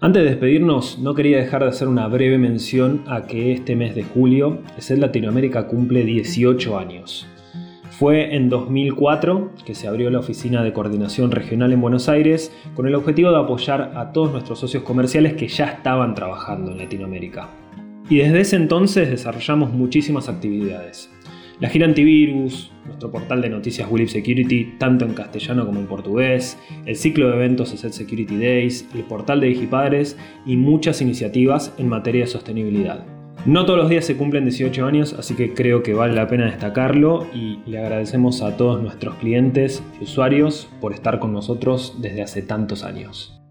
Antes 0.00 0.24
de 0.24 0.30
despedirnos, 0.30 0.98
no 0.98 1.14
quería 1.14 1.38
dejar 1.38 1.62
de 1.62 1.68
hacer 1.68 1.86
una 1.86 2.08
breve 2.08 2.36
mención 2.36 3.04
a 3.06 3.28
que 3.28 3.52
este 3.52 3.76
mes 3.76 3.94
de 3.94 4.02
julio 4.02 4.62
SET 4.78 4.98
Latinoamérica 4.98 5.68
cumple 5.68 6.04
18 6.04 6.76
años. 6.76 7.28
Fue 7.92 8.34
en 8.34 8.48
2004 8.48 9.52
que 9.64 9.76
se 9.76 9.86
abrió 9.86 10.10
la 10.10 10.18
Oficina 10.18 10.64
de 10.64 10.72
Coordinación 10.72 11.30
Regional 11.30 11.72
en 11.72 11.80
Buenos 11.80 12.08
Aires 12.08 12.52
con 12.74 12.88
el 12.88 12.96
objetivo 12.96 13.30
de 13.30 13.38
apoyar 13.38 13.92
a 13.94 14.10
todos 14.10 14.32
nuestros 14.32 14.58
socios 14.58 14.82
comerciales 14.82 15.34
que 15.34 15.46
ya 15.46 15.66
estaban 15.66 16.16
trabajando 16.16 16.72
en 16.72 16.78
Latinoamérica. 16.78 17.46
Y 18.10 18.16
desde 18.16 18.40
ese 18.40 18.56
entonces 18.56 19.08
desarrollamos 19.08 19.72
muchísimas 19.72 20.28
actividades. 20.28 21.08
La 21.60 21.68
gira 21.68 21.86
antivirus, 21.86 22.72
nuestro 22.86 23.10
portal 23.10 23.40
de 23.42 23.48
noticias 23.48 23.88
Willip 23.90 24.08
Security, 24.08 24.74
tanto 24.78 25.04
en 25.04 25.14
castellano 25.14 25.66
como 25.66 25.78
en 25.80 25.86
portugués, 25.86 26.58
el 26.86 26.96
ciclo 26.96 27.28
de 27.28 27.36
eventos 27.36 27.72
ESET 27.72 27.92
Security 27.92 28.36
Days, 28.36 28.88
el 28.94 29.02
portal 29.02 29.40
de 29.40 29.48
Digipadres 29.48 30.16
y 30.44 30.56
muchas 30.56 31.00
iniciativas 31.00 31.72
en 31.78 31.88
materia 31.88 32.22
de 32.22 32.30
sostenibilidad. 32.30 33.04
No 33.44 33.66
todos 33.66 33.80
los 33.80 33.90
días 33.90 34.04
se 34.04 34.16
cumplen 34.16 34.44
18 34.44 34.86
años, 34.86 35.14
así 35.14 35.34
que 35.34 35.52
creo 35.52 35.82
que 35.82 35.94
vale 35.94 36.14
la 36.14 36.28
pena 36.28 36.46
destacarlo 36.46 37.26
y 37.34 37.58
le 37.66 37.78
agradecemos 37.78 38.40
a 38.40 38.56
todos 38.56 38.80
nuestros 38.80 39.16
clientes 39.16 39.82
y 40.00 40.04
usuarios 40.04 40.68
por 40.80 40.92
estar 40.92 41.18
con 41.18 41.32
nosotros 41.32 41.96
desde 42.00 42.22
hace 42.22 42.42
tantos 42.42 42.84
años. 42.84 43.41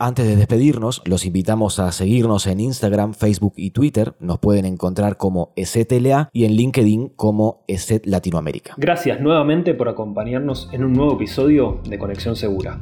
Antes 0.00 0.28
de 0.28 0.36
despedirnos, 0.36 1.02
los 1.06 1.26
invitamos 1.26 1.80
a 1.80 1.90
seguirnos 1.90 2.46
en 2.46 2.60
Instagram, 2.60 3.14
Facebook 3.14 3.54
y 3.56 3.72
Twitter. 3.72 4.14
Nos 4.20 4.38
pueden 4.38 4.64
encontrar 4.64 5.16
como 5.16 5.52
ESETLA 5.56 6.30
y 6.32 6.44
en 6.44 6.52
LinkedIn 6.52 7.08
como 7.16 7.64
ESET 7.66 8.06
Latinoamérica. 8.06 8.74
Gracias 8.76 9.20
nuevamente 9.20 9.74
por 9.74 9.88
acompañarnos 9.88 10.68
en 10.72 10.84
un 10.84 10.92
nuevo 10.92 11.14
episodio 11.14 11.80
de 11.82 11.98
Conexión 11.98 12.36
Segura. 12.36 12.78